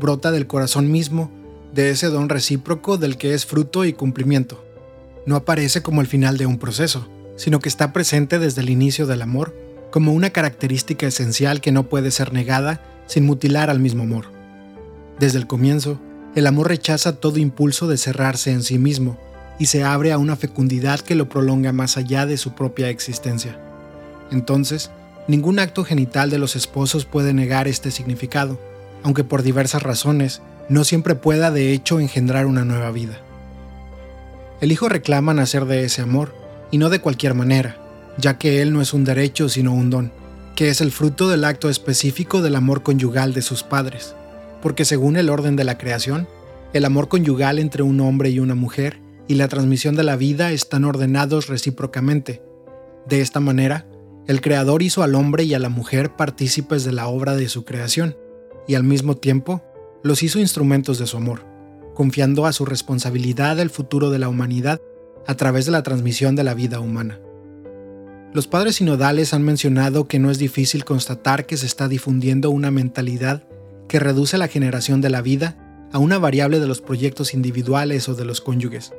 brota 0.00 0.30
del 0.30 0.46
corazón 0.46 0.90
mismo, 0.90 1.30
de 1.74 1.90
ese 1.90 2.08
don 2.08 2.28
recíproco 2.28 2.98
del 2.98 3.16
que 3.16 3.34
es 3.34 3.46
fruto 3.46 3.84
y 3.84 3.92
cumplimiento. 3.92 4.64
No 5.26 5.36
aparece 5.36 5.82
como 5.82 6.00
el 6.00 6.06
final 6.06 6.36
de 6.36 6.46
un 6.46 6.58
proceso, 6.58 7.08
sino 7.36 7.60
que 7.60 7.68
está 7.68 7.92
presente 7.92 8.38
desde 8.38 8.60
el 8.60 8.70
inicio 8.70 9.06
del 9.06 9.22
amor 9.22 9.54
como 9.92 10.12
una 10.12 10.30
característica 10.30 11.06
esencial 11.06 11.60
que 11.60 11.70
no 11.70 11.84
puede 11.84 12.10
ser 12.10 12.32
negada 12.32 12.80
sin 13.06 13.24
mutilar 13.24 13.70
al 13.70 13.78
mismo 13.78 14.02
amor. 14.02 14.24
Desde 15.20 15.38
el 15.38 15.46
comienzo, 15.46 16.00
el 16.34 16.48
amor 16.48 16.68
rechaza 16.68 17.20
todo 17.20 17.38
impulso 17.38 17.86
de 17.86 17.98
cerrarse 17.98 18.50
en 18.50 18.62
sí 18.64 18.78
mismo 18.78 19.18
y 19.58 19.66
se 19.66 19.84
abre 19.84 20.10
a 20.10 20.18
una 20.18 20.34
fecundidad 20.34 21.00
que 21.00 21.14
lo 21.14 21.28
prolonga 21.28 21.72
más 21.72 21.96
allá 21.96 22.26
de 22.26 22.38
su 22.38 22.54
propia 22.54 22.88
existencia. 22.88 23.60
Entonces, 24.30 24.90
ningún 25.28 25.58
acto 25.58 25.84
genital 25.84 26.30
de 26.30 26.38
los 26.38 26.56
esposos 26.56 27.04
puede 27.04 27.34
negar 27.34 27.68
este 27.68 27.90
significado, 27.90 28.58
aunque 29.02 29.24
por 29.24 29.42
diversas 29.42 29.82
razones 29.82 30.40
no 30.68 30.84
siempre 30.84 31.14
pueda 31.14 31.50
de 31.50 31.72
hecho 31.72 32.00
engendrar 32.00 32.46
una 32.46 32.64
nueva 32.64 32.90
vida. 32.90 33.20
El 34.62 34.72
hijo 34.72 34.88
reclama 34.88 35.34
nacer 35.34 35.66
de 35.66 35.84
ese 35.84 36.00
amor, 36.00 36.34
y 36.70 36.78
no 36.78 36.88
de 36.88 37.00
cualquier 37.00 37.34
manera, 37.34 37.76
ya 38.18 38.38
que 38.38 38.62
él 38.62 38.72
no 38.72 38.80
es 38.80 38.92
un 38.92 39.04
derecho 39.04 39.48
sino 39.48 39.72
un 39.72 39.90
don, 39.90 40.12
que 40.54 40.68
es 40.68 40.80
el 40.80 40.92
fruto 40.92 41.28
del 41.28 41.44
acto 41.44 41.68
específico 41.68 42.42
del 42.42 42.56
amor 42.56 42.82
conyugal 42.82 43.32
de 43.32 43.42
sus 43.42 43.62
padres, 43.62 44.14
porque 44.60 44.84
según 44.84 45.16
el 45.16 45.30
orden 45.30 45.56
de 45.56 45.64
la 45.64 45.78
creación, 45.78 46.28
el 46.72 46.84
amor 46.84 47.08
conyugal 47.08 47.58
entre 47.58 47.82
un 47.82 48.00
hombre 48.00 48.30
y 48.30 48.38
una 48.38 48.54
mujer 48.54 49.00
y 49.28 49.34
la 49.34 49.48
transmisión 49.48 49.94
de 49.94 50.02
la 50.02 50.16
vida 50.16 50.52
están 50.52 50.84
ordenados 50.84 51.48
recíprocamente. 51.48 52.42
De 53.06 53.20
esta 53.20 53.40
manera, 53.40 53.86
el 54.26 54.40
Creador 54.40 54.82
hizo 54.82 55.02
al 55.02 55.14
hombre 55.14 55.44
y 55.44 55.54
a 55.54 55.58
la 55.58 55.68
mujer 55.68 56.14
partícipes 56.16 56.84
de 56.84 56.92
la 56.92 57.08
obra 57.08 57.34
de 57.34 57.48
su 57.48 57.64
creación, 57.64 58.16
y 58.68 58.74
al 58.74 58.84
mismo 58.84 59.16
tiempo 59.16 59.62
los 60.02 60.22
hizo 60.22 60.38
instrumentos 60.38 60.98
de 60.98 61.06
su 61.06 61.16
amor, 61.16 61.44
confiando 61.94 62.46
a 62.46 62.52
su 62.52 62.64
responsabilidad 62.64 63.58
el 63.58 63.70
futuro 63.70 64.10
de 64.10 64.18
la 64.18 64.28
humanidad 64.28 64.80
a 65.26 65.34
través 65.34 65.66
de 65.66 65.72
la 65.72 65.82
transmisión 65.82 66.36
de 66.36 66.44
la 66.44 66.54
vida 66.54 66.80
humana. 66.80 67.20
Los 68.34 68.46
padres 68.46 68.76
sinodales 68.76 69.34
han 69.34 69.42
mencionado 69.42 70.08
que 70.08 70.18
no 70.18 70.30
es 70.30 70.38
difícil 70.38 70.86
constatar 70.86 71.44
que 71.44 71.58
se 71.58 71.66
está 71.66 71.86
difundiendo 71.86 72.50
una 72.50 72.70
mentalidad 72.70 73.44
que 73.88 73.98
reduce 73.98 74.38
la 74.38 74.48
generación 74.48 75.02
de 75.02 75.10
la 75.10 75.20
vida 75.20 75.88
a 75.92 75.98
una 75.98 76.18
variable 76.18 76.58
de 76.58 76.66
los 76.66 76.80
proyectos 76.80 77.34
individuales 77.34 78.08
o 78.08 78.14
de 78.14 78.24
los 78.24 78.40
cónyuges. 78.40 78.94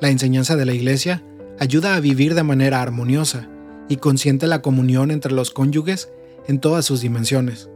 La 0.00 0.08
enseñanza 0.08 0.56
de 0.56 0.64
la 0.64 0.72
Iglesia 0.72 1.22
ayuda 1.58 1.96
a 1.96 2.00
vivir 2.00 2.34
de 2.34 2.44
manera 2.44 2.80
armoniosa 2.80 3.46
y 3.90 3.96
consciente 3.96 4.46
la 4.46 4.62
comunión 4.62 5.10
entre 5.10 5.32
los 5.32 5.50
cónyuges 5.50 6.10
en 6.48 6.58
todas 6.58 6.86
sus 6.86 7.02
dimensiones, 7.02 7.68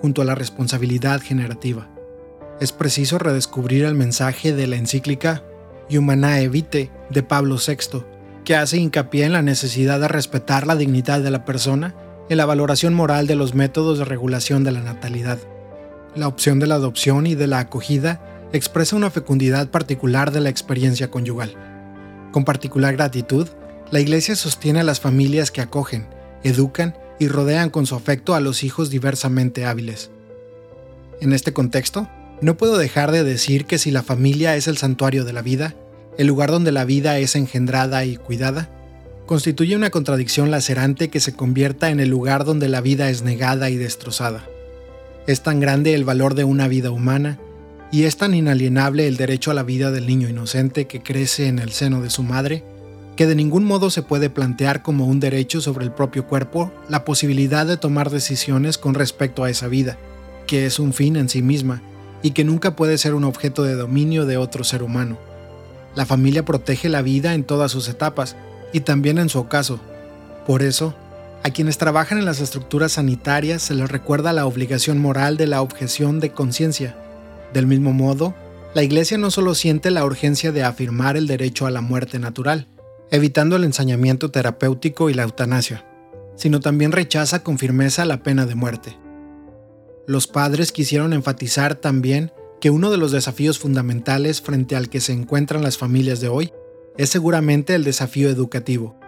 junto 0.00 0.22
a 0.22 0.24
la 0.24 0.36
responsabilidad 0.36 1.20
generativa. 1.20 1.90
Es 2.60 2.70
preciso 2.70 3.18
redescubrir 3.18 3.84
el 3.84 3.96
mensaje 3.96 4.52
de 4.52 4.68
la 4.68 4.76
encíclica 4.76 5.42
Humanae 5.90 6.48
Vitae 6.48 6.92
de 7.10 7.24
Pablo 7.24 7.56
VI, 7.56 8.04
que 8.44 8.56
hace 8.56 8.76
hincapié 8.76 9.24
en 9.24 9.32
la 9.32 9.42
necesidad 9.42 10.00
de 10.00 10.08
respetar 10.08 10.66
la 10.66 10.76
dignidad 10.76 11.20
de 11.20 11.30
la 11.30 11.44
persona 11.44 11.94
en 12.28 12.36
la 12.36 12.46
valoración 12.46 12.94
moral 12.94 13.26
de 13.26 13.34
los 13.34 13.54
métodos 13.54 13.98
de 13.98 14.04
regulación 14.04 14.64
de 14.64 14.72
la 14.72 14.80
natalidad. 14.80 15.38
La 16.14 16.28
opción 16.28 16.60
de 16.60 16.66
la 16.66 16.76
adopción 16.76 17.26
y 17.26 17.34
de 17.34 17.46
la 17.46 17.58
acogida 17.58 18.20
expresa 18.52 18.96
una 18.96 19.10
fecundidad 19.10 19.68
particular 19.68 20.30
de 20.30 20.40
la 20.40 20.48
experiencia 20.48 21.10
conyugal. 21.10 21.54
Con 22.32 22.44
particular 22.44 22.94
gratitud, 22.94 23.48
la 23.90 24.00
Iglesia 24.00 24.36
sostiene 24.36 24.80
a 24.80 24.84
las 24.84 25.00
familias 25.00 25.50
que 25.50 25.60
acogen, 25.60 26.06
educan 26.42 26.96
y 27.18 27.28
rodean 27.28 27.70
con 27.70 27.86
su 27.86 27.94
afecto 27.94 28.34
a 28.34 28.40
los 28.40 28.62
hijos 28.62 28.90
diversamente 28.90 29.66
hábiles. 29.66 30.10
En 31.20 31.32
este 31.32 31.52
contexto, 31.52 32.08
no 32.40 32.56
puedo 32.56 32.76
dejar 32.76 33.12
de 33.12 33.24
decir 33.24 33.66
que 33.66 33.78
si 33.78 33.90
la 33.90 34.02
familia 34.02 34.56
es 34.56 34.66
el 34.66 34.76
santuario 34.76 35.24
de 35.24 35.32
la 35.32 35.42
vida, 35.42 35.74
el 36.18 36.26
lugar 36.26 36.50
donde 36.50 36.72
la 36.72 36.84
vida 36.84 37.18
es 37.18 37.36
engendrada 37.36 38.04
y 38.04 38.16
cuidada, 38.16 38.70
constituye 39.26 39.76
una 39.76 39.90
contradicción 39.90 40.50
lacerante 40.50 41.08
que 41.08 41.20
se 41.20 41.34
convierta 41.34 41.90
en 41.90 42.00
el 42.00 42.10
lugar 42.10 42.44
donde 42.44 42.68
la 42.68 42.80
vida 42.80 43.08
es 43.10 43.22
negada 43.22 43.70
y 43.70 43.76
destrozada. 43.76 44.46
Es 45.26 45.42
tan 45.42 45.60
grande 45.60 45.94
el 45.94 46.04
valor 46.04 46.34
de 46.34 46.44
una 46.44 46.68
vida 46.68 46.90
humana 46.90 47.38
y 47.90 48.04
es 48.04 48.16
tan 48.16 48.34
inalienable 48.34 49.06
el 49.06 49.16
derecho 49.16 49.50
a 49.50 49.54
la 49.54 49.62
vida 49.62 49.90
del 49.90 50.06
niño 50.06 50.28
inocente 50.28 50.86
que 50.86 51.02
crece 51.02 51.46
en 51.46 51.58
el 51.58 51.72
seno 51.72 52.02
de 52.02 52.10
su 52.10 52.22
madre, 52.22 52.64
que 53.16 53.26
de 53.26 53.34
ningún 53.34 53.64
modo 53.64 53.90
se 53.90 54.02
puede 54.02 54.28
plantear 54.28 54.82
como 54.82 55.06
un 55.06 55.20
derecho 55.20 55.60
sobre 55.60 55.84
el 55.84 55.92
propio 55.92 56.26
cuerpo 56.26 56.72
la 56.88 57.04
posibilidad 57.04 57.66
de 57.66 57.76
tomar 57.76 58.10
decisiones 58.10 58.76
con 58.76 58.94
respecto 58.94 59.44
a 59.44 59.50
esa 59.50 59.68
vida, 59.68 59.96
que 60.46 60.66
es 60.66 60.78
un 60.78 60.92
fin 60.92 61.16
en 61.16 61.28
sí 61.28 61.40
misma 61.40 61.82
y 62.22 62.32
que 62.32 62.44
nunca 62.44 62.74
puede 62.76 62.98
ser 62.98 63.14
un 63.14 63.24
objeto 63.24 63.62
de 63.62 63.74
dominio 63.74 64.26
de 64.26 64.36
otro 64.36 64.64
ser 64.64 64.82
humano. 64.82 65.18
La 65.94 66.06
familia 66.06 66.44
protege 66.44 66.88
la 66.88 67.02
vida 67.02 67.34
en 67.34 67.44
todas 67.44 67.70
sus 67.70 67.88
etapas 67.88 68.36
y 68.72 68.80
también 68.80 69.18
en 69.18 69.28
su 69.28 69.38
ocaso. 69.38 69.80
Por 70.46 70.62
eso, 70.62 70.94
a 71.44 71.50
quienes 71.50 71.78
trabajan 71.78 72.18
en 72.18 72.24
las 72.24 72.40
estructuras 72.40 72.92
sanitarias 72.92 73.62
se 73.62 73.74
les 73.74 73.90
recuerda 73.90 74.32
la 74.32 74.46
obligación 74.46 74.98
moral 74.98 75.36
de 75.36 75.46
la 75.46 75.62
objeción 75.62 76.18
de 76.18 76.32
conciencia. 76.32 76.96
Del 77.52 77.66
mismo 77.66 77.92
modo, 77.92 78.34
la 78.74 78.82
Iglesia 78.82 79.18
no 79.18 79.30
solo 79.30 79.54
siente 79.54 79.90
la 79.90 80.04
urgencia 80.04 80.50
de 80.50 80.64
afirmar 80.64 81.16
el 81.16 81.26
derecho 81.26 81.66
a 81.66 81.70
la 81.70 81.80
muerte 81.80 82.18
natural, 82.18 82.66
evitando 83.10 83.56
el 83.56 83.64
ensañamiento 83.64 84.30
terapéutico 84.30 85.10
y 85.10 85.14
la 85.14 85.22
eutanasia, 85.22 85.84
sino 86.34 86.60
también 86.60 86.90
rechaza 86.90 87.44
con 87.44 87.58
firmeza 87.58 88.04
la 88.04 88.22
pena 88.22 88.46
de 88.46 88.56
muerte. 88.56 88.98
Los 90.06 90.26
padres 90.26 90.72
quisieron 90.72 91.12
enfatizar 91.12 91.76
también 91.76 92.32
que 92.64 92.70
uno 92.70 92.90
de 92.90 92.96
los 92.96 93.12
desafíos 93.12 93.58
fundamentales 93.58 94.40
frente 94.40 94.74
al 94.74 94.88
que 94.88 95.02
se 95.02 95.12
encuentran 95.12 95.62
las 95.62 95.76
familias 95.76 96.22
de 96.22 96.28
hoy 96.28 96.50
es 96.96 97.10
seguramente 97.10 97.74
el 97.74 97.84
desafío 97.84 98.30
educativo, 98.30 98.98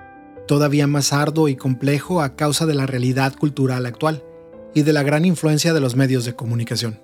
todavía 0.47 0.87
más 0.87 1.14
arduo 1.14 1.49
y 1.49 1.57
complejo 1.57 2.21
a 2.21 2.37
causa 2.37 2.66
de 2.66 2.75
la 2.75 2.85
realidad 2.85 3.35
cultural 3.35 3.87
actual 3.87 4.23
y 4.75 4.83
de 4.83 4.92
la 4.92 5.03
gran 5.03 5.25
influencia 5.25 5.73
de 5.73 5.81
los 5.81 5.97
medios 5.97 6.27
de 6.27 6.37
comunicación. 6.37 7.01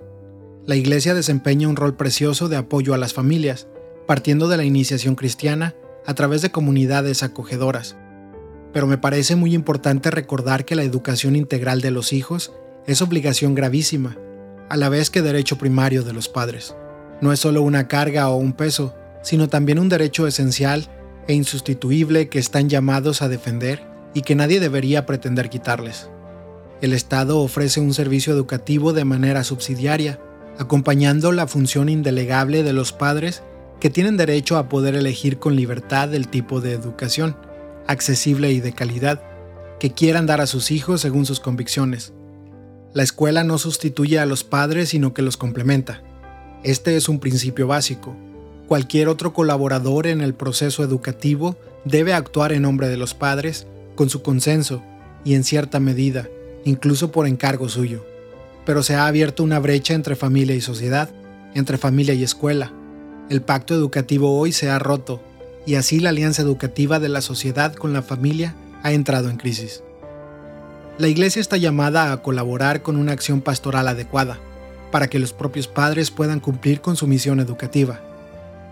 La 0.66 0.76
Iglesia 0.76 1.14
desempeña 1.14 1.68
un 1.68 1.76
rol 1.76 1.96
precioso 1.96 2.50
de 2.50 2.56
apoyo 2.56 2.92
a 2.92 2.98
las 2.98 3.14
familias, 3.14 3.66
partiendo 4.06 4.46
de 4.46 4.58
la 4.58 4.64
iniciación 4.64 5.14
cristiana 5.14 5.74
a 6.04 6.12
través 6.12 6.42
de 6.42 6.50
comunidades 6.50 7.22
acogedoras. 7.22 7.96
Pero 8.74 8.86
me 8.86 8.98
parece 8.98 9.36
muy 9.36 9.54
importante 9.54 10.10
recordar 10.10 10.66
que 10.66 10.74
la 10.74 10.82
educación 10.82 11.34
integral 11.34 11.80
de 11.80 11.92
los 11.92 12.12
hijos 12.12 12.52
es 12.86 13.00
obligación 13.00 13.54
gravísima, 13.54 14.18
a 14.72 14.76
la 14.78 14.88
vez 14.88 15.10
que 15.10 15.20
derecho 15.20 15.58
primario 15.58 16.02
de 16.02 16.14
los 16.14 16.30
padres. 16.30 16.74
No 17.20 17.30
es 17.30 17.40
solo 17.40 17.60
una 17.60 17.88
carga 17.88 18.30
o 18.30 18.36
un 18.36 18.54
peso, 18.54 18.94
sino 19.22 19.50
también 19.50 19.78
un 19.78 19.90
derecho 19.90 20.26
esencial 20.26 20.88
e 21.28 21.34
insustituible 21.34 22.30
que 22.30 22.38
están 22.38 22.70
llamados 22.70 23.20
a 23.20 23.28
defender 23.28 23.82
y 24.14 24.22
que 24.22 24.34
nadie 24.34 24.60
debería 24.60 25.04
pretender 25.04 25.50
quitarles. 25.50 26.08
El 26.80 26.94
Estado 26.94 27.40
ofrece 27.40 27.80
un 27.80 27.92
servicio 27.92 28.32
educativo 28.32 28.94
de 28.94 29.04
manera 29.04 29.44
subsidiaria, 29.44 30.18
acompañando 30.58 31.32
la 31.32 31.46
función 31.46 31.90
indelegable 31.90 32.62
de 32.62 32.72
los 32.72 32.94
padres 32.94 33.42
que 33.78 33.90
tienen 33.90 34.16
derecho 34.16 34.56
a 34.56 34.70
poder 34.70 34.94
elegir 34.94 35.38
con 35.38 35.54
libertad 35.54 36.14
el 36.14 36.28
tipo 36.28 36.62
de 36.62 36.72
educación, 36.72 37.36
accesible 37.86 38.52
y 38.52 38.60
de 38.60 38.72
calidad, 38.72 39.22
que 39.78 39.92
quieran 39.92 40.24
dar 40.24 40.40
a 40.40 40.46
sus 40.46 40.70
hijos 40.70 41.02
según 41.02 41.26
sus 41.26 41.40
convicciones. 41.40 42.14
La 42.94 43.02
escuela 43.02 43.42
no 43.42 43.56
sustituye 43.56 44.18
a 44.18 44.26
los 44.26 44.44
padres, 44.44 44.90
sino 44.90 45.14
que 45.14 45.22
los 45.22 45.38
complementa. 45.38 46.02
Este 46.62 46.96
es 46.96 47.08
un 47.08 47.20
principio 47.20 47.66
básico. 47.66 48.14
Cualquier 48.68 49.08
otro 49.08 49.32
colaborador 49.32 50.06
en 50.06 50.20
el 50.20 50.34
proceso 50.34 50.84
educativo 50.84 51.56
debe 51.86 52.12
actuar 52.12 52.52
en 52.52 52.62
nombre 52.62 52.88
de 52.88 52.98
los 52.98 53.14
padres, 53.14 53.66
con 53.94 54.10
su 54.10 54.22
consenso 54.22 54.82
y 55.24 55.34
en 55.34 55.44
cierta 55.44 55.80
medida, 55.80 56.28
incluso 56.64 57.10
por 57.12 57.26
encargo 57.26 57.70
suyo. 57.70 58.04
Pero 58.66 58.82
se 58.82 58.94
ha 58.94 59.06
abierto 59.06 59.42
una 59.42 59.58
brecha 59.58 59.94
entre 59.94 60.14
familia 60.14 60.54
y 60.54 60.60
sociedad, 60.60 61.08
entre 61.54 61.78
familia 61.78 62.12
y 62.12 62.22
escuela. 62.22 62.72
El 63.30 63.40
pacto 63.40 63.74
educativo 63.74 64.38
hoy 64.38 64.52
se 64.52 64.68
ha 64.68 64.78
roto 64.78 65.22
y 65.64 65.76
así 65.76 65.98
la 65.98 66.10
alianza 66.10 66.42
educativa 66.42 67.00
de 67.00 67.08
la 67.08 67.22
sociedad 67.22 67.74
con 67.74 67.94
la 67.94 68.02
familia 68.02 68.54
ha 68.82 68.92
entrado 68.92 69.30
en 69.30 69.38
crisis. 69.38 69.82
La 71.02 71.08
Iglesia 71.08 71.40
está 71.40 71.56
llamada 71.56 72.12
a 72.12 72.22
colaborar 72.22 72.82
con 72.82 72.94
una 72.94 73.10
acción 73.10 73.40
pastoral 73.40 73.88
adecuada, 73.88 74.38
para 74.92 75.08
que 75.08 75.18
los 75.18 75.32
propios 75.32 75.66
padres 75.66 76.12
puedan 76.12 76.38
cumplir 76.38 76.80
con 76.80 76.94
su 76.94 77.08
misión 77.08 77.40
educativa. 77.40 78.00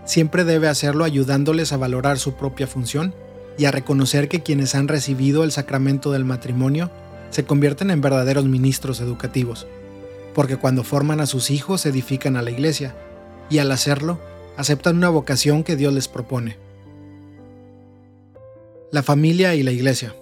Siempre 0.05 0.45
debe 0.45 0.69
hacerlo 0.69 1.03
ayudándoles 1.03 1.73
a 1.73 1.77
valorar 1.77 2.19
su 2.19 2.35
propia 2.35 2.67
función 2.67 3.13
y 3.57 3.65
a 3.65 3.71
reconocer 3.71 4.29
que 4.29 4.39
quienes 4.39 4.75
han 4.75 4.87
recibido 4.87 5.43
el 5.43 5.51
sacramento 5.51 6.13
del 6.13 6.23
matrimonio 6.23 6.89
se 7.31 7.43
convierten 7.43 7.91
en 7.91 7.99
verdaderos 7.99 8.45
ministros 8.45 9.01
educativos, 9.01 9.67
porque 10.33 10.55
cuando 10.55 10.85
forman 10.85 11.19
a 11.19 11.25
sus 11.25 11.51
hijos 11.51 11.85
edifican 11.85 12.37
a 12.37 12.41
la 12.41 12.51
Iglesia, 12.51 12.95
y 13.49 13.57
al 13.57 13.73
hacerlo, 13.73 14.21
aceptan 14.55 14.95
una 14.95 15.09
vocación 15.09 15.65
que 15.65 15.75
Dios 15.75 15.93
les 15.93 16.07
propone. 16.07 16.55
La 18.89 19.03
familia 19.03 19.53
y 19.53 19.63
la 19.63 19.71
Iglesia. 19.71 20.15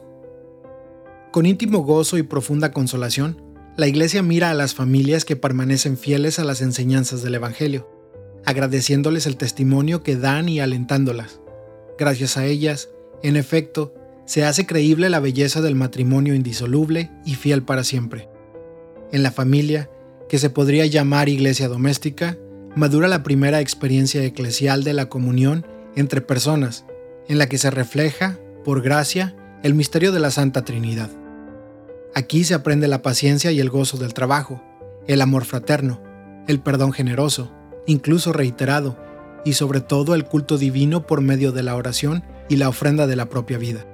Con 1.32 1.46
íntimo 1.46 1.80
gozo 1.80 2.18
y 2.18 2.24
profunda 2.24 2.72
consolación, 2.72 3.40
la 3.78 3.88
Iglesia 3.88 4.24
mira 4.24 4.50
a 4.50 4.56
las 4.56 4.74
familias 4.74 5.26
que 5.26 5.36
permanecen 5.36 5.96
fieles 5.96 6.40
a 6.40 6.44
las 6.44 6.60
enseñanzas 6.62 7.22
del 7.22 7.36
Evangelio, 7.36 7.88
agradeciéndoles 8.46 9.28
el 9.28 9.38
testimonio 9.38 10.02
que 10.02 10.16
dan 10.16 10.50
y 10.50 10.60
alentándolas. 10.60 11.40
Gracias 12.00 12.36
a 12.36 12.48
ellas, 12.48 12.90
en 13.22 13.36
efecto, 13.36 13.94
se 14.26 14.44
hace 14.44 14.66
creíble 14.66 15.08
la 15.12 15.20
belleza 15.20 15.62
del 15.62 15.76
matrimonio 15.76 16.34
indisoluble 16.34 17.12
y 17.26 17.36
fiel 17.36 17.62
para 17.62 17.84
siempre. 17.84 18.28
En 19.12 19.22
la 19.22 19.32
familia, 19.32 19.90
que 20.30 20.40
se 20.40 20.50
podría 20.50 20.88
llamar 20.88 21.30
iglesia 21.30 21.68
doméstica, 21.68 22.40
madura 22.76 23.08
la 23.08 23.22
primera 23.22 23.62
experiencia 23.62 24.24
eclesial 24.24 24.84
de 24.84 24.94
la 24.94 25.10
comunión 25.10 25.68
entre 25.96 26.22
personas, 26.22 26.86
en 27.28 27.38
la 27.38 27.48
que 27.48 27.60
se 27.60 27.70
refleja, 27.70 28.40
por 28.66 28.82
gracia, 28.82 29.36
el 29.62 29.76
misterio 29.76 30.12
de 30.12 30.20
la 30.20 30.32
Santa 30.32 30.66
Trinidad. 30.66 31.19
Aquí 32.16 32.44
se 32.44 32.54
aprende 32.54 32.88
la 32.88 33.02
paciencia 33.02 33.52
y 33.52 33.60
el 33.60 33.70
gozo 33.70 33.98
del 33.98 34.14
trabajo, 34.14 34.62
el 35.08 35.22
amor 35.22 35.46
fraterno, 35.46 36.02
el 36.48 36.60
perdón 36.60 36.92
generoso, 36.92 37.52
incluso 37.86 38.34
reiterado, 38.34 38.98
y 39.46 39.54
sobre 39.54 39.82
todo 39.82 40.16
el 40.16 40.26
culto 40.26 40.58
divino 40.58 41.06
por 41.06 41.22
medio 41.22 41.52
de 41.52 41.64
la 41.64 41.76
oración 41.76 42.24
y 42.50 42.58
la 42.58 42.70
ofrenda 42.70 43.08
de 43.08 43.16
la 43.16 43.30
propia 43.30 43.58
vida. 43.58 43.86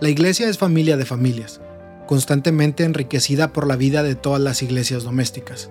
La 0.00 0.08
iglesia 0.08 0.48
es 0.48 0.58
familia 0.58 0.96
de 0.96 1.04
familias, 1.04 1.60
constantemente 2.06 2.84
enriquecida 2.84 3.52
por 3.52 3.66
la 3.66 3.76
vida 3.76 4.02
de 4.02 4.14
todas 4.14 4.40
las 4.40 4.62
iglesias 4.62 5.04
domésticas. 5.04 5.70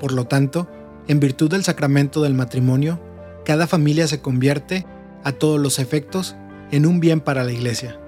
Por 0.00 0.12
lo 0.12 0.26
tanto, 0.26 0.68
en 1.06 1.20
virtud 1.20 1.50
del 1.50 1.64
sacramento 1.64 2.22
del 2.22 2.34
matrimonio, 2.34 3.00
cada 3.44 3.66
familia 3.66 4.08
se 4.08 4.20
convierte, 4.20 4.86
a 5.24 5.32
todos 5.32 5.60
los 5.60 5.78
efectos, 5.78 6.36
en 6.70 6.86
un 6.86 7.00
bien 7.00 7.20
para 7.20 7.44
la 7.44 7.52
iglesia. 7.52 8.00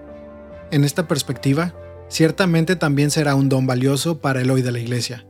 En 0.71 0.85
esta 0.85 1.09
perspectiva, 1.09 1.75
ciertamente 2.11 2.77
también 2.77 3.11
será 3.11 3.35
un 3.35 3.49
don 3.49 3.67
valioso 3.67 4.19
para 4.19 4.43
el 4.43 4.51
hoy 4.51 4.61
de 4.61 4.73
la 4.73 4.81
iglesia, 4.81 5.25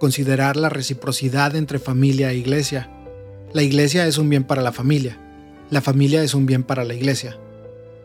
considerar 0.00 0.56
la 0.56 0.68
reciprocidad 0.68 1.54
entre 1.54 1.78
familia 1.78 2.32
e 2.32 2.36
iglesia. 2.36 2.90
La 3.52 3.62
iglesia 3.62 4.06
es 4.06 4.18
un 4.18 4.28
bien 4.28 4.42
para 4.42 4.62
la 4.62 4.72
familia, 4.72 5.18
la 5.70 5.80
familia 5.80 6.22
es 6.24 6.34
un 6.34 6.46
bien 6.46 6.64
para 6.64 6.84
la 6.84 6.94
iglesia. 6.94 7.38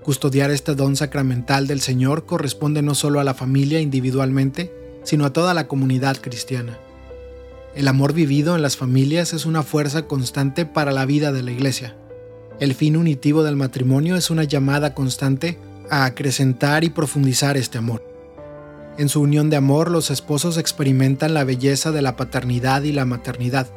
Custodiar 0.04 0.52
este 0.52 0.76
don 0.76 0.96
sacramental 0.96 1.68
del 1.68 1.82
Señor 1.82 2.26
corresponde 2.26 2.82
no 2.82 2.96
solo 2.96 3.20
a 3.20 3.24
la 3.24 3.34
familia 3.34 3.82
individualmente, 3.82 4.74
sino 5.04 5.26
a 5.26 5.34
toda 5.34 5.54
la 5.54 5.68
comunidad 5.68 6.18
cristiana. 6.18 6.78
El 7.76 7.88
amor 7.88 8.13
vivido 8.13 8.56
en 8.56 8.62
las 8.62 8.78
familias 8.78 9.34
es 9.34 9.46
una 9.46 9.63
fuerza 9.63 10.08
constante 10.08 10.66
para 10.66 10.92
la 10.92 11.06
vida 11.06 11.32
de 11.32 11.44
la 11.44 11.52
iglesia. 11.52 11.96
El 12.60 12.74
fin 12.74 12.96
unitivo 12.96 13.44
del 13.44 13.56
matrimonio 13.56 14.16
es 14.16 14.30
una 14.30 14.46
llamada 14.46 14.94
constante 14.94 15.60
a 15.90 16.06
acrecentar 16.06 16.84
y 16.84 16.90
profundizar 16.90 17.58
este 17.58 17.78
amor. 17.78 18.07
En 18.98 19.10
su 19.10 19.22
unión 19.22 19.52
de 19.52 19.58
amor, 19.58 19.92
los 19.92 20.10
esposos 20.10 20.58
experimentan 20.58 21.36
la 21.36 21.44
belleza 21.44 21.92
de 21.92 22.02
la 22.02 22.16
paternidad 22.16 22.82
y 22.82 22.92
la 22.92 23.06
maternidad, 23.06 23.68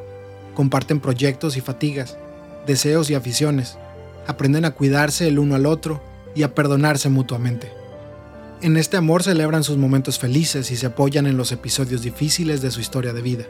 comparten 0.55 0.99
proyectos 0.99 1.57
y 1.57 1.61
fatigas, 1.61 2.17
deseos 2.65 3.09
y 3.11 3.13
aficiones, 3.13 3.77
aprenden 4.25 4.65
a 4.65 4.71
cuidarse 4.71 5.27
el 5.27 5.37
uno 5.37 5.55
al 5.55 5.67
otro 5.67 6.01
y 6.35 6.41
a 6.41 6.55
perdonarse 6.55 7.09
mutuamente. 7.09 7.71
En 8.63 8.77
este 8.77 8.97
amor 8.97 9.21
celebran 9.21 9.63
sus 9.63 9.77
momentos 9.77 10.17
felices 10.17 10.71
y 10.71 10.75
se 10.75 10.87
apoyan 10.87 11.27
en 11.27 11.37
los 11.37 11.51
episodios 11.51 12.01
difíciles 12.01 12.61
de 12.61 12.71
su 12.71 12.79
historia 12.79 13.13
de 13.13 13.21
vida. 13.21 13.45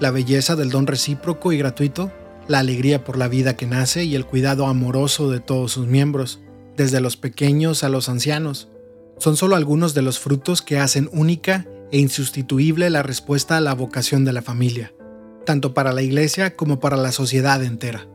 La 0.00 0.10
belleza 0.10 0.54
del 0.54 0.70
don 0.70 0.86
recíproco 0.86 1.52
y 1.52 1.58
gratuito, 1.58 2.10
la 2.46 2.58
alegría 2.58 3.04
por 3.04 3.16
la 3.16 3.28
vida 3.28 3.56
que 3.56 3.66
nace 3.66 4.04
y 4.04 4.14
el 4.16 4.26
cuidado 4.26 4.66
amoroso 4.66 5.30
de 5.30 5.40
todos 5.40 5.72
sus 5.72 5.86
miembros, 5.86 6.40
desde 6.76 7.00
los 7.00 7.16
pequeños 7.16 7.84
a 7.84 7.88
los 7.88 8.08
ancianos, 8.08 8.68
son 9.20 9.36
solo 9.36 9.54
algunos 9.54 9.94
de 9.94 10.02
los 10.02 10.18
frutos 10.18 10.62
que 10.62 10.78
hacen 10.78 11.08
única 11.12 11.66
e 11.92 11.98
insustituible 11.98 12.90
la 12.90 13.02
respuesta 13.02 13.56
a 13.56 13.60
la 13.60 13.74
vocación 13.74 14.24
de 14.24 14.32
la 14.32 14.42
familia, 14.42 14.92
tanto 15.44 15.74
para 15.74 15.92
la 15.92 16.02
Iglesia 16.02 16.56
como 16.56 16.80
para 16.80 16.96
la 16.96 17.12
sociedad 17.12 17.62
entera. 17.62 18.08